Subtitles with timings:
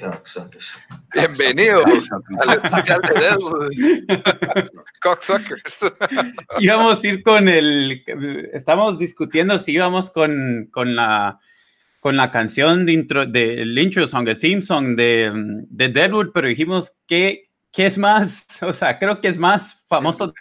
[0.00, 0.72] Cocksuckers.
[1.14, 2.10] Bienvenidos
[2.40, 3.70] al especial de Deadwood.
[5.00, 5.78] Cocksuckers.
[6.60, 8.02] íbamos a ir con el.
[8.52, 11.38] Estamos discutiendo si íbamos con, con la
[12.00, 15.32] con la canción de intro, del intro song, el theme song de,
[15.68, 20.32] de Deadwood, pero dijimos que, que es más, o sea, creo que es más famoso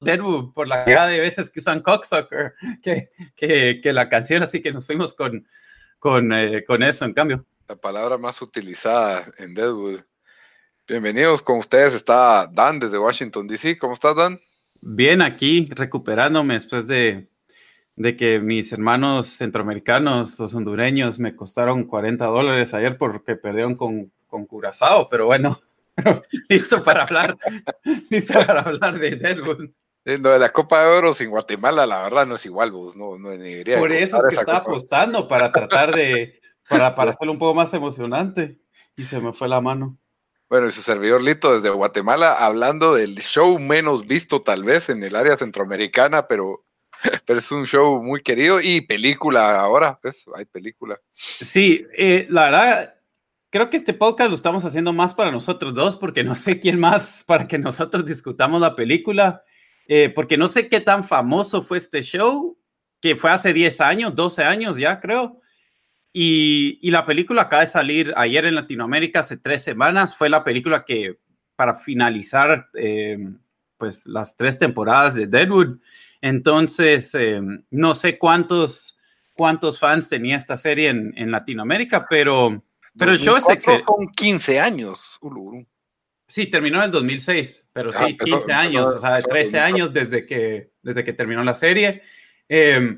[0.00, 4.60] Deadwood por la cantidad de veces que usan Cocksucker que, que, que la canción, así
[4.60, 5.46] que nos fuimos con,
[5.98, 10.00] con, eh, con eso en cambio la palabra más utilizada en Deadwood.
[10.86, 13.78] Bienvenidos con ustedes, está Dan desde Washington, D.C.
[13.78, 14.38] ¿Cómo estás, Dan?
[14.80, 17.28] Bien, aquí recuperándome después de,
[17.94, 24.12] de que mis hermanos centroamericanos, los hondureños, me costaron 40 dólares ayer porque perdieron con,
[24.26, 25.60] con Curazao, pero bueno,
[26.48, 27.36] listo para hablar,
[28.10, 29.70] listo para hablar de Deadwood.
[30.04, 33.16] Lo de la Copa de Oro sin Guatemala, la verdad, no es igual, vos, no,
[33.16, 37.38] no ni Por eso es que estaba apostando para tratar de para, para hacerlo un
[37.38, 38.60] poco más emocionante.
[38.96, 39.98] Y se me fue la mano.
[40.52, 45.02] Bueno, y su servidor Lito desde Guatemala, hablando del show menos visto tal vez en
[45.02, 46.66] el área centroamericana, pero,
[47.24, 51.00] pero es un show muy querido y película ahora, pues hay película.
[51.14, 52.94] Sí, eh, la verdad,
[53.48, 56.78] creo que este podcast lo estamos haciendo más para nosotros dos, porque no sé quién
[56.78, 59.42] más para que nosotros discutamos la película,
[59.88, 62.58] eh, porque no sé qué tan famoso fue este show,
[63.00, 65.40] que fue hace 10 años, 12 años ya creo.
[66.12, 70.14] Y, la película acaba de salir ayer en Latinoamérica, hace tres semanas.
[70.14, 71.18] Fue la película que,
[71.56, 73.18] para finalizar, eh,
[73.78, 75.78] pues las tres temporadas de Deadwood.
[76.20, 78.98] Entonces, eh, no sé cuántos,
[79.32, 82.62] cuántos fans tenía esta serie en, en Latinoamérica, pero,
[82.96, 83.86] pero el show es excelente.
[83.86, 85.18] Son 15 años,
[86.28, 90.24] Sí, terminó en el 2006, pero ah, sí, 15 años, o sea, 13 años desde
[90.24, 92.02] que, desde que terminó la serie.
[92.48, 92.96] Eh,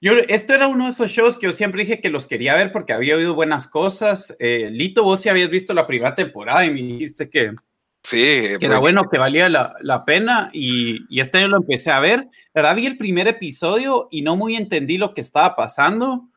[0.00, 2.72] yo, esto era uno de esos shows que yo siempre dije que los quería ver
[2.72, 4.36] porque había oído buenas cosas.
[4.38, 7.54] Eh, Lito, vos sí habías visto la primera temporada y me dijiste que,
[8.02, 8.18] sí,
[8.58, 12.00] que era bueno, que valía la, la pena y, y, este año lo empecé a
[12.00, 12.28] ver.
[12.54, 16.28] La verdad vi el primer episodio y no muy entendí lo que estaba pasando.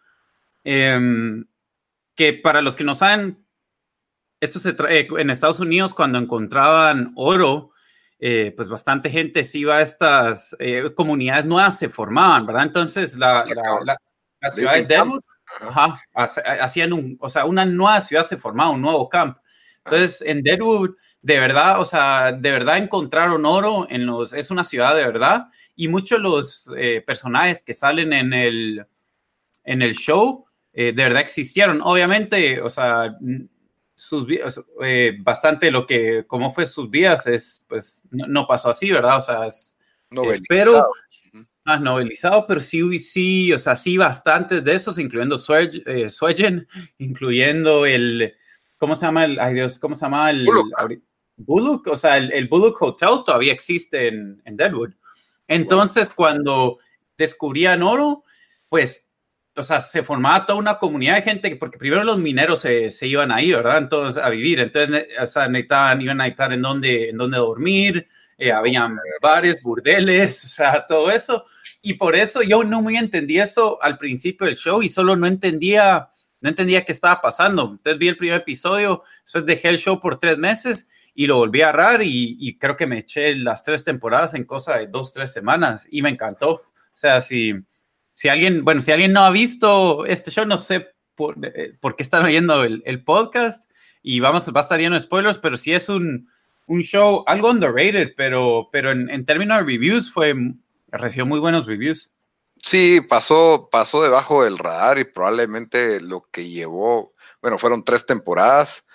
[0.64, 1.46] Em,
[2.16, 3.46] que para los que no saben,
[4.42, 7.72] esto se trae en Estados Unidos cuando encontraban oro,
[8.22, 12.64] eh, pues bastante gente se iba a estas eh, comunidades nuevas, se formaban, ¿verdad?
[12.64, 13.46] Entonces la,
[13.86, 15.22] la, ciudad de Deadwood,
[16.14, 19.38] hacían un, o sea, una nueva ciudad se formaba, un nuevo camp.
[19.86, 24.66] Entonces en Deadwood, de verdad, o sea, de verdad encontraron oro en los, es una
[24.66, 25.48] ciudad de verdad,
[25.78, 28.86] y muchos de los eh, personajes que salen en el,
[29.64, 31.82] en el show, de verdad existieron.
[31.82, 33.18] Obviamente, o sea,
[34.00, 38.90] sus vidas, eh, bastante lo que, cómo fue sus vidas, es, pues, no, pasó así,
[38.90, 39.18] ¿verdad?
[39.18, 39.76] O sea, es,
[40.48, 40.90] pero,
[41.66, 46.66] más novelizado, pero sí, sí, o sea, sí, bastantes de esos, incluyendo Suegen, eh,
[46.98, 48.34] incluyendo el,
[48.78, 50.46] ¿cómo se llama el, ay Dios, cómo se llama el?
[51.36, 51.88] Bullock.
[51.88, 54.94] o sea, el, el, Bullock Hotel todavía existe en, en Deadwood.
[55.48, 56.80] Entonces, cuando
[57.18, 58.24] descubrían oro,
[58.70, 59.09] pues
[59.60, 63.08] o sea, se formaba toda una comunidad de gente, porque primero los mineros se, se
[63.08, 63.80] iban ahí, ¿verdad?
[63.80, 64.62] Entonces, a vivir.
[64.62, 69.62] Entonces, o sea, necesitaban, iban a necesitar en dónde, en dónde dormir, eh, habían bares,
[69.62, 71.46] burdeles, o sea, todo eso.
[71.82, 75.28] Y por eso yo no muy entendí eso al principio del show y solo no
[75.28, 76.10] entendía,
[76.40, 77.72] no entendía qué estaba pasando.
[77.72, 81.62] Entonces vi el primer episodio, después dejé el show por tres meses y lo volví
[81.62, 85.12] a agarrar y, y creo que me eché las tres temporadas en cosa de dos,
[85.12, 86.50] tres semanas y me encantó.
[86.52, 86.62] O
[86.94, 87.54] sea, si
[88.20, 91.96] si alguien, bueno, si alguien no ha visto este show, no sé por, eh, por
[91.96, 93.72] qué están oyendo el, el, podcast
[94.04, 96.30] y vamos, va a estar lleno de spoilers, pero sí es un,
[96.68, 100.36] un show algo underrated, pero, pero en, en, términos de reviews fue,
[100.92, 102.12] recibió muy buenos reviews.
[102.62, 108.86] Sí, pasó, pasó debajo del radar y probablemente lo que llevó, bueno, fueron tres temporadas,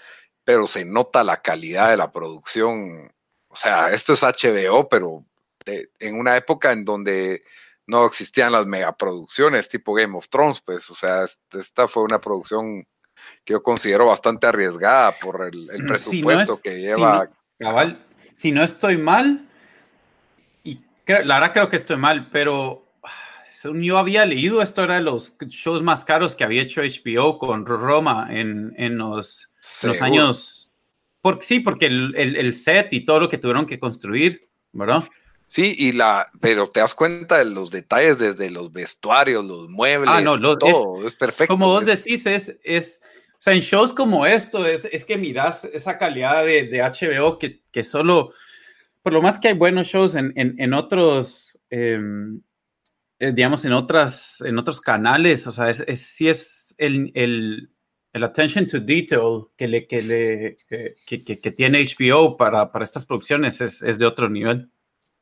[0.45, 3.11] pero se nota la calidad de la producción.
[3.49, 5.25] O sea, esto es HBO, pero
[5.65, 7.43] de, en una época en donde
[7.87, 12.85] no existían las megaproducciones tipo Game of Thrones, pues, o sea, esta fue una producción
[13.45, 17.31] que yo considero bastante arriesgada por el, presupuesto que lleva.
[17.59, 17.99] Si no,
[18.37, 19.49] si no estoy mal,
[20.63, 22.85] y la verdad creo que estoy mal, pero
[23.73, 27.65] yo había leído, esto era de los shows más caros que había hecho HBO con
[27.65, 29.53] Roma en, en los,
[29.83, 30.65] los años
[31.41, 35.05] sí, porque el, el, set y todo lo que tuvieron que construir, ¿verdad?
[35.55, 40.11] Sí, y la, pero te das cuenta de los detalles desde los vestuarios, los muebles,
[40.13, 41.55] ah, no, todo, es, perfecto.
[41.55, 43.01] Como vos decís, es, es,
[43.35, 47.39] o sea, en shows como esto, es, es que miras esa calidad de, de HBO
[47.39, 48.33] que, que, solo,
[49.01, 52.41] por lo más que hay buenos shows en, en, en otros, em,
[53.21, 57.71] eh, digamos, en otras, en otros canales, o sea, es, es sí es el, el,
[58.13, 60.57] el, attention to detail que, le, que, le,
[61.07, 64.69] que, que, que tiene HBO para, para estas producciones es, es de otro nivel.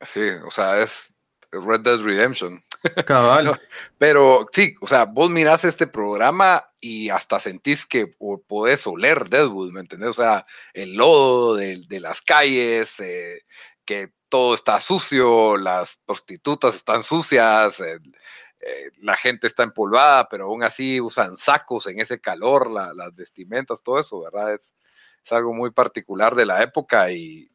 [0.04, 1.14] Sí, o sea, es
[1.52, 2.62] Red Dead Redemption.
[3.06, 3.60] Cabal.
[3.99, 8.08] Pero sí, o sea, vos mirás este programa y hasta sentís que
[8.49, 10.10] podés oler Deadwood, ¿me entendés?
[10.10, 13.43] O sea, el lodo de, de las calles, eh,
[13.84, 17.99] que todo está sucio, las prostitutas están sucias, eh,
[18.60, 23.82] eh, la gente está empolvada, pero aún así usan sacos en ese calor, las vestimentas,
[23.82, 24.54] todo eso, ¿verdad?
[24.54, 24.75] Es,
[25.25, 27.51] es algo muy particular de la época y,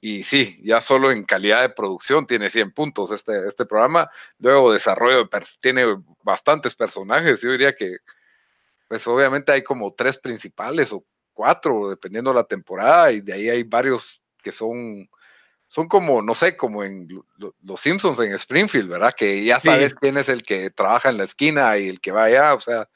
[0.00, 4.10] y sí, ya solo en calidad de producción tiene 100 puntos este, este programa.
[4.38, 5.28] Luego desarrollo
[5.60, 5.84] tiene
[6.22, 7.42] bastantes personajes.
[7.42, 7.98] Yo diría que,
[8.88, 11.04] pues obviamente hay como tres principales o
[11.34, 15.08] cuatro, dependiendo de la temporada, y de ahí hay varios que son,
[15.66, 17.06] son como, no sé, como en
[17.62, 19.12] Los Simpsons en Springfield, ¿verdad?
[19.14, 22.24] Que ya sabes quién es el que trabaja en la esquina y el que va
[22.24, 22.54] allá.
[22.54, 22.88] O sea,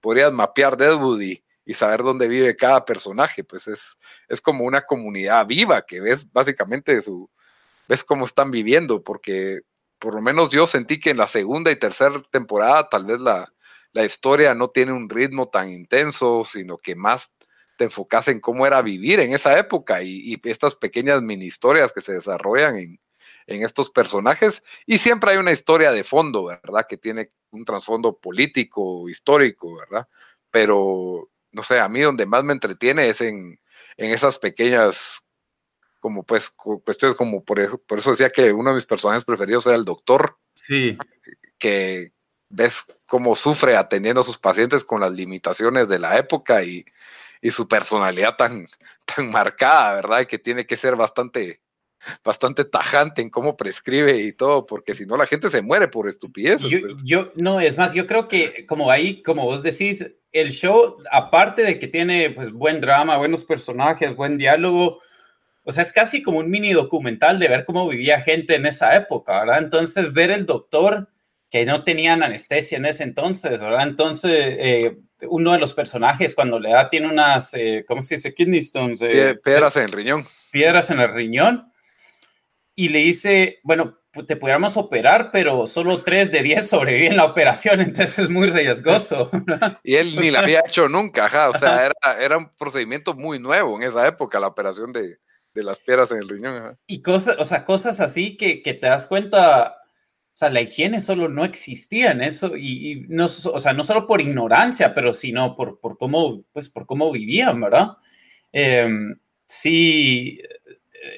[0.00, 3.98] podrías mapear Deadwood y y saber dónde vive cada personaje, pues es,
[4.28, 7.28] es como una comunidad viva que ves básicamente su,
[7.88, 9.60] ves cómo están viviendo, porque
[9.98, 13.52] por lo menos yo sentí que en la segunda y tercera temporada tal vez la,
[13.92, 17.32] la historia no tiene un ritmo tan intenso, sino que más
[17.76, 21.92] te enfocas en cómo era vivir en esa época y, y estas pequeñas mini historias
[21.92, 23.00] que se desarrollan en,
[23.46, 26.86] en estos personajes y siempre hay una historia de fondo, ¿verdad?
[26.88, 30.08] Que tiene un trasfondo político, histórico, ¿verdad?
[30.50, 33.58] Pero no sé, a mí donde más me entretiene es en,
[33.96, 35.24] esas pequeñas,
[36.00, 39.74] como pues, cuestiones como, por, por eso decía que uno de mis personajes preferidos era
[39.74, 40.36] el doctor.
[40.54, 40.98] Sí.
[41.58, 42.12] Que
[42.50, 46.84] ves cómo sufre atendiendo a sus pacientes con las limitaciones de la época y,
[47.40, 48.66] y su personalidad tan,
[49.06, 50.20] tan marcada, ¿verdad?
[50.20, 51.62] Y que tiene que ser bastante
[52.22, 56.08] bastante tajante en cómo prescribe y todo, porque si no la gente se muere por
[56.08, 56.62] estupidez.
[56.62, 56.96] Yo, pues.
[57.04, 60.06] yo, no, es más, yo creo que como ahí, como vos decís,
[60.38, 65.00] el show, aparte de que tiene pues buen drama, buenos personajes, buen diálogo,
[65.68, 68.94] o sea, es casi como un mini documental de ver cómo vivía gente en esa
[68.94, 69.58] época, ¿verdad?
[69.58, 71.08] Entonces, ver el doctor
[71.50, 73.82] que no tenían anestesia en ese entonces, ¿verdad?
[73.82, 78.32] Entonces, eh, uno de los personajes cuando le da tiene unas, eh, ¿cómo se dice?
[78.32, 79.02] Kidney stones.
[79.02, 80.24] Eh, piedras en el riñón.
[80.52, 81.72] Piedras en el riñón
[82.76, 87.80] y le dice, bueno, te pudiéramos operar, pero solo 3 de 10 sobreviven la operación,
[87.82, 89.30] entonces es muy riesgoso.
[89.82, 93.76] y él ni la había hecho nunca, o sea, era, era, un procedimiento muy nuevo
[93.76, 95.18] en esa época, la operación de,
[95.54, 96.78] de las piedras en el riñón.
[96.86, 101.00] Y cosas, o sea, cosas así que, que, te das cuenta, o sea, la higiene
[101.00, 105.12] solo no existía en eso, y, y, no, o sea, no solo por ignorancia, pero
[105.12, 107.96] sino por, por, cómo, pues, por cómo vivían, ¿verdad?
[108.52, 110.40] Em, sí,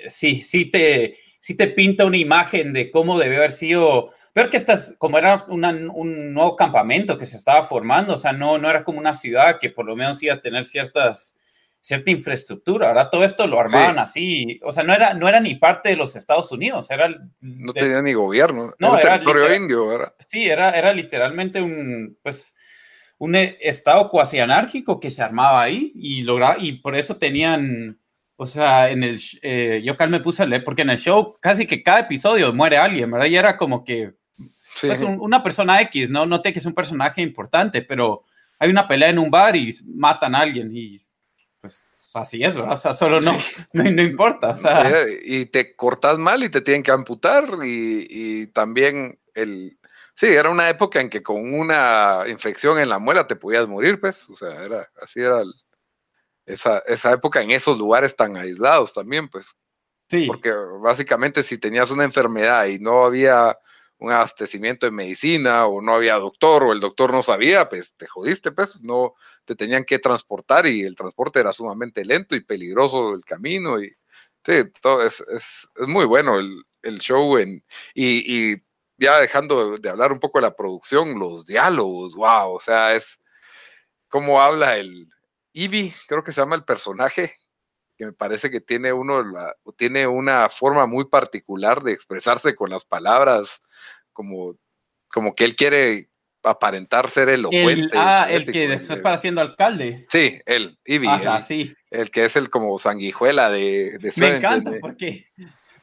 [0.07, 1.19] sí, sí te
[1.49, 5.47] si te pinta una imagen de cómo debe haber sido, ver que estás, como era
[5.49, 9.59] un nuevo campamento que se estaba formando, o sea, no, no era como una ciudad
[9.59, 11.39] que por lo menos iba a tener ciertas,
[11.81, 15.55] cierta infraestructura, ahora todo esto lo armaban así, o sea, no era, no era ni
[15.55, 17.09] parte de los Estados Unidos, era...
[17.41, 20.13] No tenía ni gobierno, no, era, territorio indio, ¿verdad?
[20.19, 22.55] Sí, era, era literalmente un, pues,
[23.17, 27.99] un estado cuasi anárquico que se armaba ahí y lograba, y por eso tenían
[28.41, 31.37] o sea, en el, eh, yo cal me puse a leer, porque en el show
[31.41, 33.27] casi que cada episodio muere alguien, ¿verdad?
[33.27, 34.13] Y era como que
[34.81, 36.25] pues, una persona X, ¿no?
[36.25, 38.23] No te que es un personaje importante, pero
[38.61, 41.05] hay una pelea en un bar y matan a alguien y
[41.61, 42.75] pues así es, ¿verdad?
[42.75, 43.33] O sea, solo no,
[43.73, 44.51] no, importa.
[44.51, 44.85] O sea.
[45.25, 49.77] Y te cortas mal y te tienen que amputar y, y también el...
[50.15, 53.99] Sí, era una época en que con una infección en la muela te podías morir,
[54.01, 55.53] pues, o sea, era, así era el,
[56.49, 59.57] esa, esa época en esos lugares tan aislados también, pues.
[60.11, 60.27] Sí.
[60.27, 63.59] Porque básicamente si tenías una enfermedad y no había
[63.99, 68.07] un abastecimiento de medicina o no había doctor o el doctor no sabía, pues te
[68.07, 69.15] jodiste, pues no
[69.45, 73.93] te tenían que transportar y el transporte era sumamente lento y peligroso el camino y
[74.47, 77.63] sí, todo es, es, es muy bueno el, el show en,
[77.95, 78.63] y, y,
[79.01, 83.21] ya dejando de hablar un poco de la producción, los diálogos, wow, o sea, es
[84.09, 85.09] cómo habla el,
[85.53, 87.35] Ivy, creo que se llama el personaje,
[87.97, 89.23] que me parece que tiene uno
[89.77, 93.61] tiene una forma muy particular de expresarse con las palabras,
[94.13, 94.57] como,
[95.09, 96.09] como que él quiere
[96.45, 97.83] aparentar ser elocuente.
[97.83, 100.07] El, ah, el que después para siendo alcalde.
[100.09, 101.09] Sí, él, Ivy.
[101.09, 101.75] Ajá, sí.
[101.91, 105.27] El que es el como sanguijuela de, de Me encanta porque,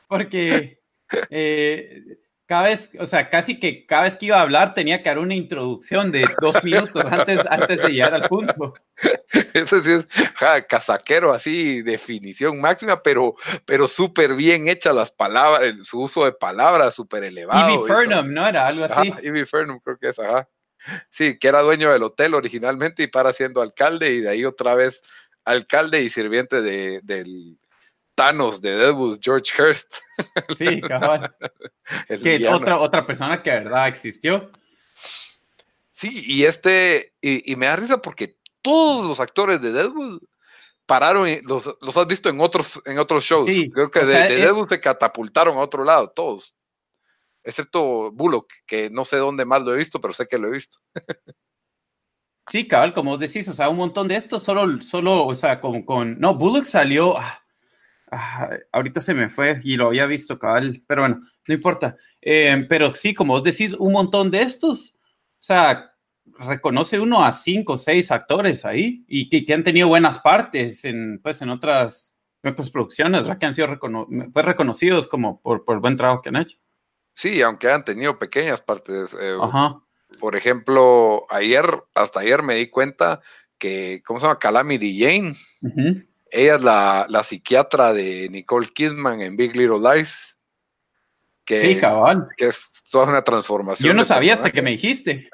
[0.07, 0.79] porque
[1.29, 2.01] eh,
[2.45, 5.17] cada vez, o sea, casi que cada vez que iba a hablar tenía que dar
[5.17, 8.73] una introducción de dos minutos antes, antes de llegar al punto.
[9.53, 10.05] Eso sí es
[10.67, 13.35] casaquero, así, definición máxima, pero,
[13.65, 17.73] pero súper bien hecha las palabras, su uso de palabras súper elevado.
[17.73, 18.47] Ivy Fernum, ¿no?
[18.47, 19.11] Era algo así.
[19.23, 20.47] Ivy Fernum, creo que es, ajá.
[21.09, 24.75] Sí, que era dueño del hotel originalmente y para siendo alcalde y de ahí otra
[24.75, 25.01] vez
[25.43, 27.57] alcalde y sirviente de, del
[28.15, 29.97] Thanos de Deadwood, George Hurst.
[30.57, 31.35] Sí, cabal.
[32.23, 34.49] que otra, otra persona que de verdad existió.
[35.91, 40.21] Sí, y este, y, me da risa porque todos los actores de Deadwood
[40.85, 43.45] pararon, y los, has visto en otros, en otros shows.
[43.45, 46.55] Sí, Creo que de, Deadwood se catapultaron a otro lado, todos.
[47.43, 50.51] Excepto Bullock, que no sé dónde más lo he visto, pero sé que lo he
[50.51, 50.79] visto.
[52.47, 55.59] Sí, cabal, como vos decís, o sea, un montón de estos solo, solo, o sea,
[55.59, 57.43] con, con no, Bullock salió, ah,
[58.15, 61.97] ah, ahorita se me fue y lo había visto, cabal, pero bueno, no importa.
[62.21, 65.91] Eh, pero sí, como vos decís, un montón de estos, o sea,
[66.39, 70.85] reconoce uno a cinco o seis actores ahí y que, que, han tenido buenas partes
[70.85, 73.37] en, pues, en otras, otras producciones, ¿verdad?
[73.37, 76.57] Que han sido pues, reconocidos como por, por el buen trabajo que han hecho.
[77.13, 79.15] Sí, aunque han tenido pequeñas partes.
[79.19, 79.81] Eh, Ajá
[80.19, 83.21] por ejemplo, ayer, hasta ayer me di cuenta
[83.57, 84.39] que, ¿cómo se llama?
[84.39, 85.35] Calamity Jane.
[86.31, 90.37] Ella es la, la, psiquiatra de Nicole Kidman en Big Little Lies.
[91.45, 92.27] Que, sí, cabal.
[92.35, 93.87] Que es toda una transformación.
[93.87, 95.29] Yo no sabía hasta que me dijiste.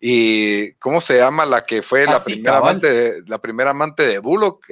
[0.00, 4.06] y ¿cómo se llama la que fue la, ah, primera amante de, la primera amante
[4.06, 4.66] de Bullock?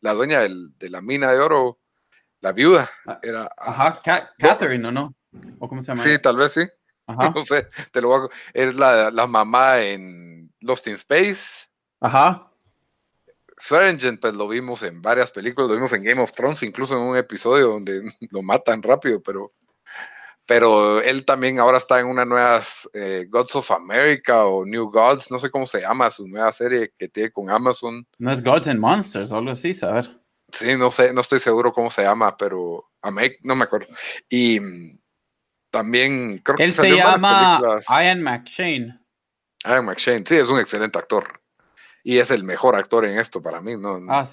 [0.00, 1.78] la dueña de la mina de oro,
[2.40, 2.90] la viuda.
[3.06, 4.00] Ah, era, ajá,
[4.38, 5.14] Catherine, ¿o no?
[5.58, 6.02] ¿O cómo se llama?
[6.02, 6.62] Sí, tal vez sí.
[7.34, 8.28] No sé, te lo voy a...
[8.52, 11.66] Es la, la, mamá en Lost in Space.
[12.00, 12.50] Ajá.
[13.58, 17.02] Swearingen, pues lo vimos en varias películas, lo vimos en Game of Thrones, incluso en
[17.02, 19.52] un episodio donde lo matan rápido, pero,
[20.46, 22.60] pero él también ahora está en una nueva
[22.94, 26.92] eh, Gods of America o New Gods, no sé cómo se llama, su nueva serie
[26.96, 28.06] que tiene con Amazon.
[28.18, 30.20] No es Gods and Monsters, algo así, saber.
[30.50, 32.88] Sí, no sé, no estoy seguro cómo se llama, pero
[33.42, 33.88] no me acuerdo.
[34.30, 34.58] Y
[35.70, 38.98] también creo que Él se llama Ian McShane.
[39.64, 41.37] Ian McShane, sí, es un excelente actor.
[42.08, 44.00] Y es el mejor actor en esto para mí, ¿no?
[44.08, 44.26] Ah,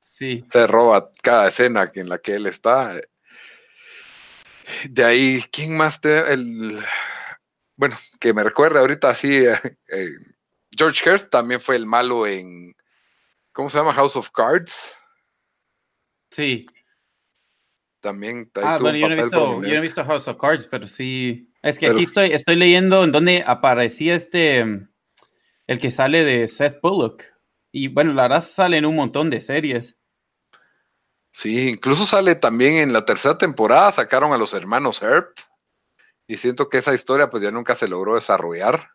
[0.00, 0.44] sí.
[0.52, 3.00] Se roba cada escena en la que él está.
[4.90, 6.30] De ahí, ¿quién más te.?
[6.30, 6.78] El,
[7.74, 9.46] bueno, que me recuerde ahorita así.
[9.46, 10.08] Eh, eh,
[10.76, 12.74] George Hurst también fue el malo en.
[13.52, 13.94] ¿Cómo se llama?
[13.94, 14.94] House of Cards.
[16.32, 16.66] Sí.
[18.02, 20.86] También ah, bueno, yo no, he visto, yo no he visto House of Cards, pero
[20.86, 21.50] sí.
[21.62, 24.86] Es que aquí estoy, estoy leyendo en donde aparecía este.
[25.66, 27.24] El que sale de Seth Bullock.
[27.70, 29.98] Y bueno, la verdad sale en un montón de series.
[31.30, 35.32] Sí, incluso sale también en la tercera temporada, sacaron a los hermanos Herb.
[36.26, 38.90] Y siento que esa historia pues ya nunca se logró desarrollar.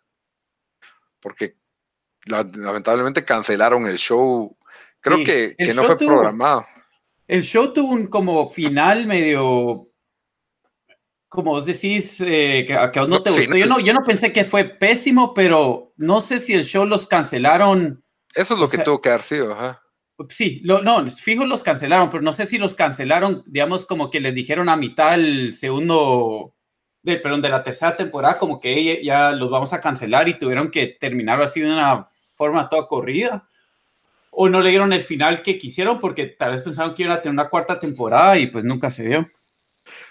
[1.20, 1.58] Porque
[2.26, 4.56] lamentablemente cancelaron el show.
[5.00, 6.66] Creo que, que no fue programado
[7.28, 9.87] el show tuvo un como final medio,
[11.38, 13.56] como vos decís, eh, que, a vos no te gustó.
[13.56, 17.06] yo, no, yo no pensé que fue pésimo, pero no sé si el show los
[17.06, 18.04] cancelaron.
[18.34, 19.80] Eso es lo que tuvo que haber sido, ajá.
[20.30, 24.20] Sí, lo, no, fijo los cancelaron, pero no sé si los cancelaron, digamos, como que
[24.20, 26.56] les dijeron a mitad el segundo,
[27.04, 30.72] de, perdón, de la tercera temporada, como que ya los vamos a cancelar y tuvieron
[30.72, 33.48] que terminarlo así de una forma toda corrida
[34.32, 37.22] o no le dieron el final que quisieron porque tal vez pensaron que iban a
[37.22, 39.30] tener una cuarta temporada y pues nunca se dio.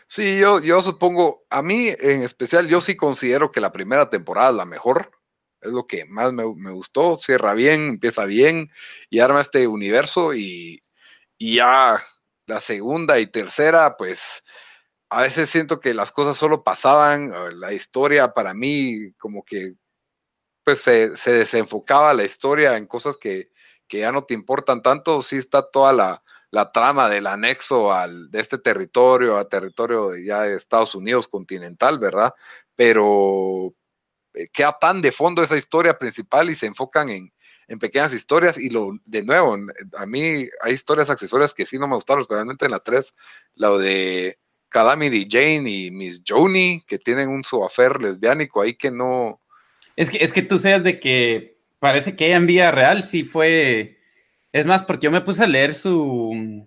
[0.08, 4.50] Sí, yo, yo supongo, a mí en especial, yo sí considero que la primera temporada
[4.50, 5.10] es la mejor.
[5.60, 7.16] Es lo que más me, gustó.
[7.16, 8.70] Cierra bien, empieza bien
[9.10, 10.84] y arma este universo y,
[11.38, 12.02] y ya
[12.46, 14.44] la segunda y tercera, pues
[15.10, 19.74] a veces siento que las cosas solo pasaban, la historia para mí como que
[20.64, 23.50] pues se, se desenfocaba la historia en cosas que,
[23.88, 26.22] que ya no te importan tanto, sí está toda la,
[26.72, 31.98] trama del anexo al, de este territorio a territorio de, ya de Estados Unidos continental,
[31.98, 32.32] ¿verdad?
[32.74, 33.74] Pero
[34.34, 37.32] eh, queda tan de fondo esa historia principal y se enfocan en,
[37.80, 39.56] pequeñas historias y lo de nuevo,
[39.96, 43.12] a mí hay historias accesorias que sí no me gustaron, especialmente en la 3,
[43.56, 44.38] lo de
[44.68, 47.66] Calamity Jane y Miss Joni, que tienen un su
[48.00, 49.40] lesbiánico ahí que no...
[49.96, 53.95] Es que, es que tú seas de que parece que en vía real sí fue.
[54.52, 56.66] Es más, porque yo me puse a leer su.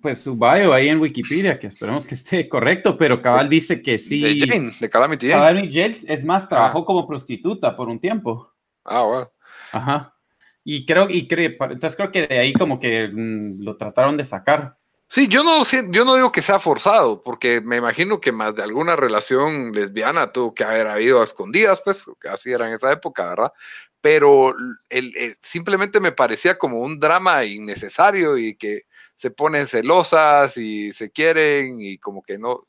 [0.00, 3.98] Pues su bio ahí en Wikipedia, que esperemos que esté correcto, pero Cabal dice que
[3.98, 4.20] sí.
[4.20, 5.68] De Jane, de Calamity Jane.
[5.72, 6.84] Jane, es más, trabajó ah.
[6.84, 8.52] como prostituta por un tiempo.
[8.84, 9.28] Ah, wow.
[9.72, 10.14] Ajá.
[10.64, 14.24] Y creo, y creo, entonces creo que de ahí como que mm, lo trataron de
[14.24, 14.78] sacar.
[15.08, 18.62] Sí, yo no, yo no digo que sea forzado, porque me imagino que más de
[18.62, 23.28] alguna relación lesbiana tuvo que haber habido a escondidas, pues, así era en esa época,
[23.28, 23.52] ¿verdad?
[24.02, 24.54] Pero
[24.90, 28.82] el, simplemente me parecía como un drama innecesario y que
[29.16, 32.64] se ponen celosas y se quieren y como que no,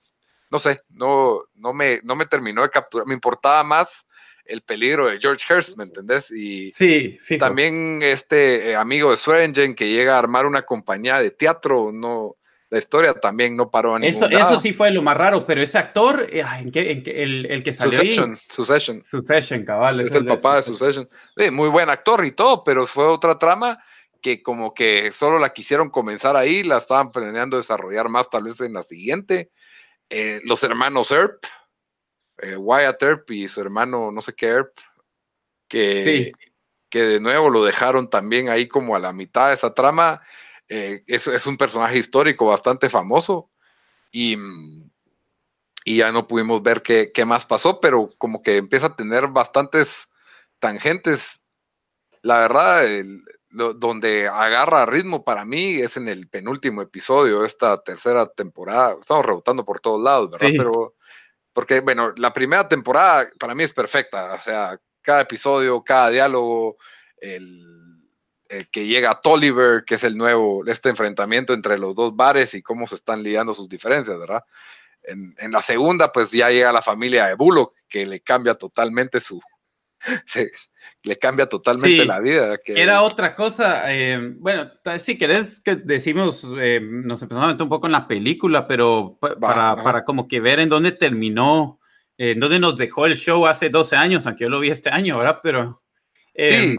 [0.50, 4.06] no sé, no, no, me, no me terminó de capturar, me importaba más
[4.46, 6.30] el peligro de George Hurst, ¿me entendés?
[6.30, 11.32] Y sí, también este eh, amigo de Swearingen que llega a armar una compañía de
[11.32, 12.36] teatro, no,
[12.74, 15.78] la historia también no paró en eso, Eso sí fue lo más raro, pero ese
[15.78, 18.38] actor, eh, ¿en qué, en el, el, que salió Succession, ahí?
[18.50, 19.04] Succession.
[19.04, 20.00] Succession, cabal.
[20.00, 21.08] Es, el, papá de Succession.
[21.52, 23.78] muy buen actor y todo, pero fue otra trama
[24.24, 28.60] que como que solo la quisieron comenzar ahí, la estaban planeando desarrollar más tal vez
[28.62, 29.52] en la siguiente.
[30.10, 31.44] Eh, los hermanos Earp,
[32.40, 34.72] eh, Wyatt Earp y su hermano no sé qué Earp,
[35.68, 36.32] que,
[36.90, 40.24] que de nuevo lo dejaron también ahí como a la mitad de esa trama.
[40.76, 43.52] Eh, es, es, un personaje histórico bastante famoso
[44.12, 44.36] y,
[45.86, 49.28] y ya no pudimos ver qué, qué, más pasó, pero como que empieza a tener
[49.28, 50.08] bastantes
[50.58, 51.46] tangentes.
[52.24, 52.88] La verdad,
[53.52, 58.96] donde agarra ritmo para mí es en el penúltimo episodio de esta tercera temporada.
[59.00, 60.56] Estamos rebotando por todos lados, ¿verdad?
[60.58, 60.96] Pero
[61.54, 66.78] porque, bueno, la primera temporada para mí es perfecta, o sea, cada episodio, cada diálogo,
[67.18, 67.83] el,
[68.72, 72.88] que llega Tolliver, que es el nuevo, este enfrentamiento entre los dos bares y cómo
[72.88, 74.44] se están lidiando sus diferencias, ¿verdad?
[75.04, 79.20] En, en la segunda, pues ya llega la familia de Bullock, que le cambia totalmente
[79.20, 79.42] su,
[80.26, 80.52] se,
[81.04, 82.58] le cambia totalmente la vida.
[82.64, 82.82] Que...
[82.82, 87.70] Era otra cosa, eh, bueno, si querés que decimos, eh, nos empezamos a meter un
[87.70, 91.80] poco en la película, pero para, para, como que ver en dónde terminó,
[92.18, 95.18] en dónde nos dejó el show hace 12 años, aunque yo lo vi este año,
[95.18, 95.40] ¿verdad?
[95.42, 95.82] Pero...
[96.36, 96.78] sí, eh,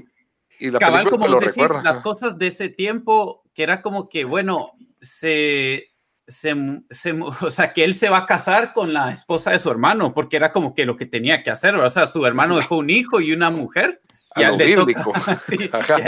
[0.67, 4.73] y la cabal, como decís, las cosas de ese tiempo, que era como que, bueno,
[5.01, 5.95] se
[6.27, 6.53] se,
[7.41, 10.37] o sea, que él se va a casar con la esposa de su hermano, porque
[10.37, 13.21] era como que lo que tenía que hacer, o sea, su hermano dejó un hijo
[13.21, 14.01] y una mujer,
[14.37, 15.57] y a, él le toca, sí,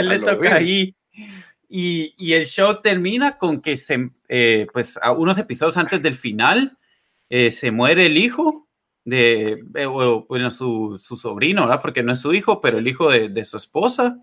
[0.01, 0.95] le toca ahí.
[1.69, 6.15] Y, y, el show termina con que se, eh, pues a unos episodios antes del
[6.15, 6.77] final,
[7.29, 8.69] eh, se muere el hijo
[9.03, 11.81] de, eh, bueno, su, su, sobrino, ¿verdad?
[11.81, 14.17] Porque no es su hijo, pero el hijo de, de su esposa,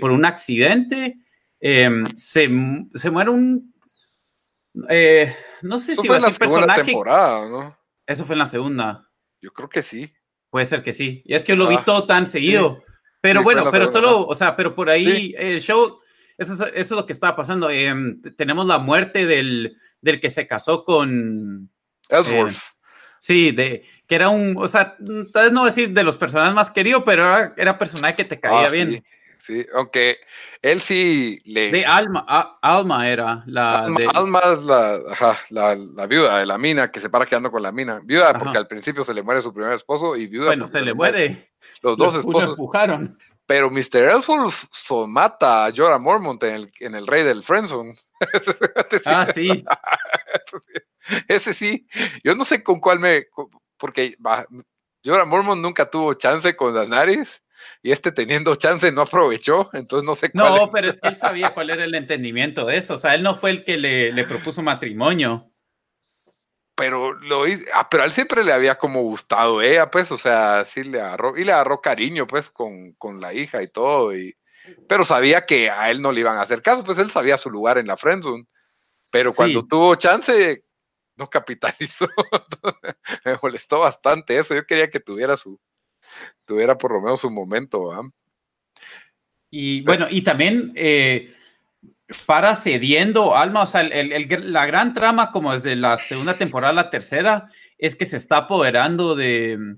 [0.00, 1.18] por un accidente.
[1.60, 2.48] Em, se,
[2.94, 3.70] se muere un
[4.88, 7.78] eh, no sé Eso si fue en la segunda temporada, ¿no?
[8.06, 9.10] Eso fue en la segunda.
[9.40, 10.12] Yo creo que sí.
[10.48, 11.22] Puede ser que sí.
[11.24, 12.82] Y es que lo vi ah, todo tan seguido.
[13.20, 16.00] Pero bueno, pero solo, o sea, pero por ahí el show,
[16.38, 17.70] eso, es lo que estaba pasando.
[17.70, 21.70] Em, tenemos la muerte del, del, que se casó con...
[22.08, 22.56] Ellsworth.
[23.20, 24.96] Sí, de, que era un, o sea,
[25.30, 28.40] tal vez no decir de los personajes más queridos, pero era, era personaje que te
[28.40, 29.04] caía ah, bien.
[29.36, 30.16] Sí, aunque
[30.62, 31.70] él sí le.
[31.70, 32.24] De Alma,
[32.62, 33.84] Alma era la.
[34.14, 38.00] Alma, es la, la, viuda de la mina que se para quedando con la mina.
[38.04, 40.46] Viuda porque al principio se le muere su primer esposo y viuda.
[40.46, 41.50] Bueno, se le muere.
[41.82, 42.50] Los dos esposos.
[42.50, 43.18] empujaron.
[43.44, 44.08] Pero Mr.
[44.14, 44.54] Ellsworth
[45.08, 47.94] mata a Jorah Mormont en el, en el Rey del Friendzone.
[49.06, 49.64] Ah, sí.
[51.28, 51.86] Ese sí.
[52.22, 53.26] Yo no sé con cuál me.
[53.76, 54.16] Porque
[55.04, 57.42] Jorah Mormont nunca tuvo chance con Daenerys
[57.82, 60.54] y este teniendo chance no aprovechó, entonces no sé cuál.
[60.54, 63.22] No, pero es que él sabía cuál era el entendimiento de eso, o sea, él
[63.22, 65.50] no fue el que le, le propuso matrimonio.
[66.74, 70.64] Pero lo ah, pero a él siempre le había como gustado ella, pues, o sea,
[70.64, 74.34] sí le agarró, y le agarró cariño, pues, con, con la hija y todo, y,
[74.88, 77.50] pero sabía que a él no le iban a hacer caso, pues él sabía su
[77.50, 78.44] lugar en la friendzone,
[79.10, 80.64] pero cuando tuvo chance,
[81.16, 82.06] no capitalizó,
[83.24, 85.60] me molestó bastante eso, yo quería que tuviera su,
[86.44, 87.90] tuviera por lo menos un momento.
[89.50, 91.34] Y bueno, y también eh,
[92.26, 96.90] para cediendo Alma, o sea, la gran trama, como desde la segunda temporada a la
[96.90, 99.76] tercera, es que se está apoderando de.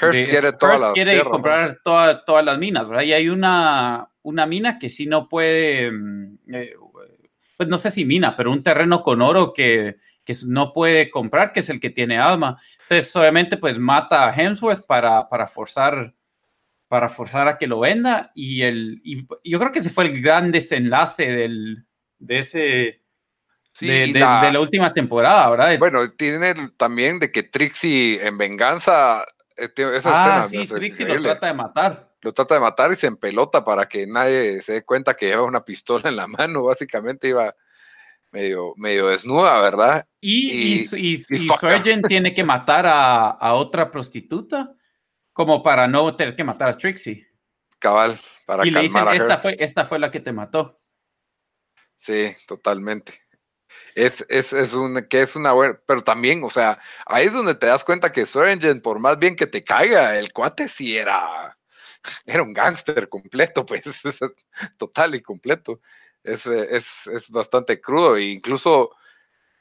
[0.00, 3.04] Hearst quiere, toda quiere comprar todas las minas, ¿verdad?
[3.04, 6.74] Y hay una, una mina que sí no puede, mm, eh,
[7.56, 11.52] pues no sé si mina, pero un terreno con oro que, que no puede comprar,
[11.52, 12.60] que es el que tiene Alma.
[12.82, 16.14] Entonces, obviamente, pues mata a Hemsworth para, para forzar
[16.88, 20.22] para forzar a que lo venda y, el, y yo creo que ese fue el
[20.22, 21.86] gran desenlace del,
[22.18, 23.00] de ese
[23.80, 25.78] de, la, última temporada, ¿verdad?
[25.78, 29.24] Bueno, tiene también de que Trixie en venganza
[29.56, 32.14] esa ah, sí, Trixie lo trata de matar.
[32.20, 35.42] Lo trata de matar y se empelota para que nadie se dé cuenta que lleva
[35.42, 37.54] una pistola en la mano, básicamente iba
[38.32, 40.06] medio, medio desnuda, ¿verdad?
[40.20, 44.74] Y, y, y, tiene que matar a, otra prostituta
[45.32, 47.28] como para no tener que matar a Trixie.
[47.78, 49.40] Cabal, para y le dicen, calmar a esta Her.
[49.40, 50.80] fue, esta fue la que te mató.
[51.94, 53.23] Sí, totalmente.
[53.94, 57.54] Es, es, es un, que es una buena, pero también, o sea, ahí es donde
[57.54, 61.56] te das cuenta que Swearingen, por más bien que te caiga, el cuate sí era,
[62.26, 63.84] era un gángster completo, pues,
[64.78, 65.80] total y completo.
[66.22, 68.90] Es, es, es bastante crudo, e incluso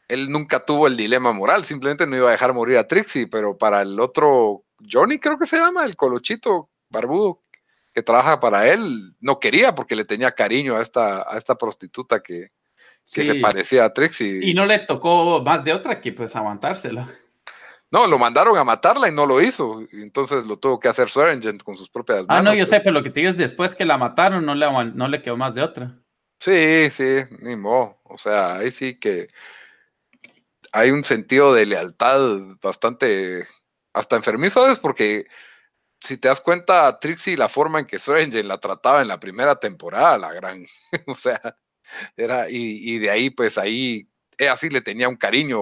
[0.08, 3.58] él nunca tuvo el dilema moral, simplemente no iba a dejar morir a Trixie, pero
[3.58, 7.42] para el otro, Johnny creo que se llama, el colochito barbudo
[7.94, 12.22] que trabaja para él, no quería porque le tenía cariño a esta, a esta prostituta
[12.22, 12.52] que,
[13.12, 13.26] que Sí.
[13.26, 14.40] se parecía a Trixie.
[14.44, 17.10] Y no le tocó más de otra que pues aguantársela.
[17.92, 19.82] No, lo mandaron a matarla y no lo hizo.
[19.92, 22.44] entonces lo tuvo que hacer Swearingen con sus propias Ah, manos.
[22.46, 22.70] no, yo pues.
[22.70, 25.22] sé, pero lo que te digo es después que la mataron, no le, no le
[25.22, 25.96] quedó más de otra.
[26.40, 28.00] Sí, sí, ni modo.
[28.06, 29.28] O sea, ahí sí que
[30.72, 32.20] hay un sentido de lealtad
[32.62, 33.46] bastante,
[33.94, 34.80] hasta enfermizo, ¿sabes?
[34.80, 35.28] Porque
[36.02, 39.60] si te das cuenta, Trixie, la forma en que Swearingen la trataba en la primera
[39.60, 40.66] temporada, la gran,
[41.08, 41.40] o sea,
[42.18, 45.62] era, y, y de ahí, pues ahí, ella sí le tenía un cariño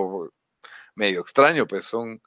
[0.95, 2.21] medio extraño, pues son,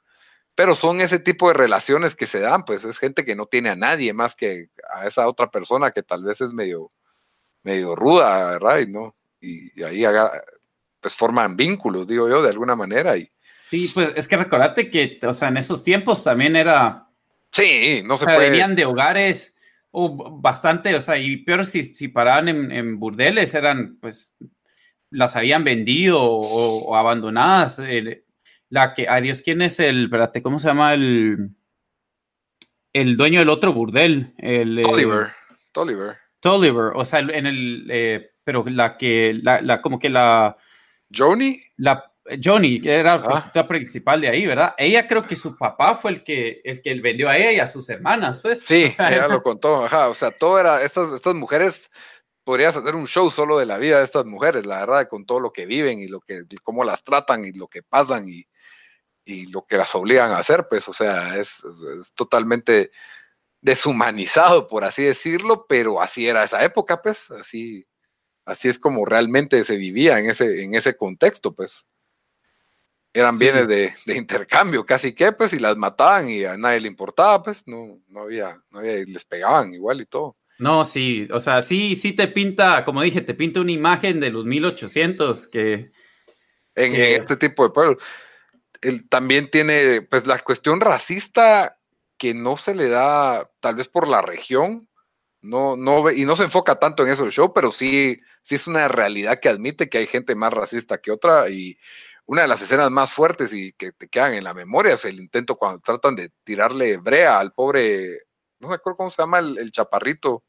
[0.55, 3.69] pero son ese tipo de relaciones que se dan, pues es gente que no tiene
[3.69, 6.89] a nadie más que a esa otra persona que tal vez es medio,
[7.63, 8.79] medio ruda, ¿verdad?
[8.79, 10.43] Y no, y, y ahí haga,
[10.99, 13.29] pues forman vínculos, digo yo, de alguna manera, y
[13.67, 17.07] Sí, pues es que recordate que, o sea, en esos tiempos también era,
[17.51, 18.51] sí, no o se sea, puede.
[18.51, 19.54] venían de hogares
[19.97, 24.35] o bastante, o sea, y peor si, si paraban en, en burdeles, eran, pues,
[25.09, 27.81] las habían vendido o, o abandonadas.
[28.69, 31.49] La que, adiós, ¿quién es el, espérate, cómo se llama el,
[32.93, 34.33] el dueño del otro burdel?
[34.37, 35.27] El, eh, Oliver,
[35.75, 40.57] Oliver, Tolliver, o sea, en el, eh, pero la que, la, la- como que la,
[41.15, 42.11] Joni, la
[42.43, 43.51] Johnny, que era Ah.
[43.53, 44.73] la principal de ahí, ¿verdad?
[44.77, 47.67] Ella creo que su papá fue el que, el que vendió a ella y a
[47.67, 48.61] sus hermanas, pues.
[48.65, 51.89] sí, O sea, ella lo contó, ajá, o sea, todo era, estas, estas mujeres,
[52.43, 55.39] podrías hacer un show solo de la vida de estas mujeres, la verdad, con todo
[55.39, 58.43] lo que viven y lo que, cómo las tratan y lo que pasan y,
[59.25, 61.63] y lo que las obligan a hacer, pues, o sea, es,
[61.99, 62.91] es totalmente
[63.61, 67.85] deshumanizado, por así decirlo, pero así era esa época, pues, así,
[68.45, 71.85] así es como realmente se vivía en ese, en ese contexto, pues.
[73.15, 73.39] Eran Sí.
[73.39, 77.41] bienes de, de intercambio, casi que, pues, y las mataban y a nadie le importaba,
[77.43, 80.37] pues, no, no había, no había, les pegaban igual y todo.
[80.57, 84.29] No, sí, o sea, sí, sí te pinta, como dije, te pinta una imagen de
[84.31, 85.91] los 1800 que,
[86.75, 88.03] en, en que- este tipo de pueblos.
[88.81, 91.79] Él también tiene, pues, la cuestión racista
[92.17, 94.89] que no se le da, tal vez por la región,
[95.41, 98.67] no, no y no se enfoca tanto en eso el show, pero sí, sí es
[98.67, 101.77] una realidad que admite que hay gente más racista que otra y
[102.27, 105.19] una de las escenas más fuertes y que te quedan en la memoria es el
[105.19, 108.21] intento cuando tratan de tirarle brea al pobre,
[108.59, 110.43] no me acuerdo cómo se llama el, el chaparrito,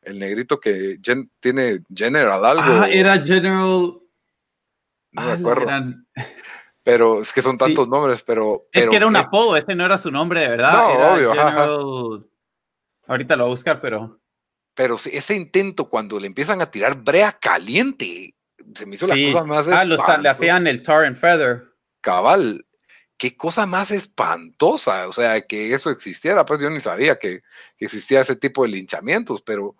[0.00, 2.62] el negrito que gen- tiene General algo.
[2.62, 4.00] ah, era General,
[5.12, 5.62] no me ah, acuerdo.
[5.64, 6.06] eran-
[6.82, 7.58] pero es que son Sí.
[7.58, 10.48] tantos nombres, pero, es que era un eh, apodo, este no era su nombre de
[10.48, 11.30] verdad, No, era obvio.
[11.34, 12.26] General,
[13.06, 14.18] ahorita lo voy a buscar, pero
[14.74, 18.34] pero ese intento cuando le empiezan a tirar brea caliente,
[18.74, 19.84] se me hizo sí, la cosa más ah,
[20.18, 21.64] le hacían el tar and feather,
[22.00, 22.66] cabal,
[23.16, 27.42] qué cosa más espantosa, o sea, que eso existiera, pues yo ni sabía que,
[27.76, 29.76] que existía ese tipo de linchamientos, pero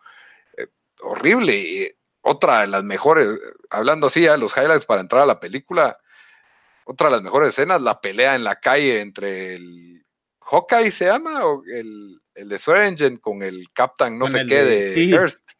[0.57, 0.67] eh,
[1.01, 1.57] horrible.
[1.57, 1.91] Y
[2.21, 3.29] otra de las mejores,
[3.71, 5.99] hablando así ya de los highlights para entrar a la película,
[6.85, 10.05] otra de las mejores escenas, la pelea en la calle entre el
[10.41, 14.49] Hawkeye se llama, o el, el de Swearingen con el Captain no Con sé el
[14.49, 15.11] qué de- de sí.
[15.11, 15.51] Hearst.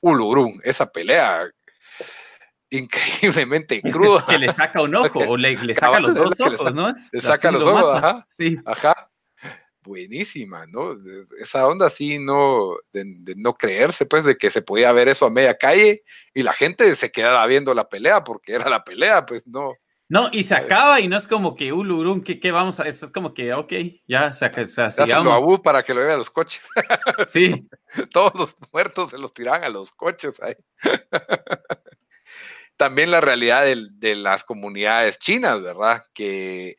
[0.00, 1.50] Ulurun, esa pelea
[2.70, 4.24] increíblemente es que, cruda.
[4.28, 6.92] que le saca un ojo o le, le saca los dos le ojos, ¿no?
[7.12, 8.08] le saca los lo ojos, mata.
[8.08, 8.26] ajá.
[8.36, 8.56] Sí.
[8.64, 9.10] Ajá.
[9.82, 10.92] Buenísima, ¿no?
[10.92, 15.08] Es- Esa onda así, no, de, de no creerse, pues, de que se podía ver
[15.08, 16.02] eso a media calle
[16.34, 19.72] y la gente se quedaba viendo la pelea porque era la pelea, pues, no.
[20.10, 22.84] No, y se A acaba y no es como que ulurun, ¿qué, qué vamos a
[22.88, 23.04] eso?
[23.06, 23.72] Es como que, ok,
[24.06, 25.38] ya, se, ac- se, Se hacen lo sigamos.
[25.40, 26.62] abú para que lo vean los coches.
[27.28, 27.66] Sí,
[28.12, 30.54] Todos los muertos se los tiran a los coches ahí.
[32.78, 36.02] También la realidad del- de, las comunidades chinas, ¿verdad?
[36.14, 36.76] Que.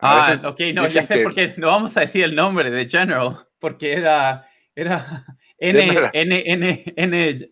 [0.00, 2.88] Ah, ok, no, ya sé que- por qué no vamos a decir el nombre de
[2.88, 5.24] General, porque era, era
[5.58, 6.10] N, General.
[6.14, 7.48] N, N, N,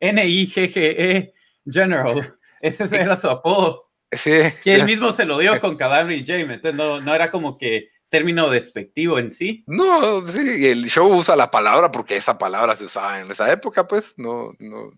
[0.00, 2.36] N, I, G, G, E, General.
[2.60, 3.84] Ese era su apodo.
[4.10, 7.30] Sí, Que él mismo se lo dio con Cadáver y James, entonces no, no era
[7.30, 9.64] como que término despectivo en sí.
[9.66, 13.86] No, sí, el show usa la palabra porque esa palabra se usaba en esa época,
[13.86, 14.90] pues, no, no,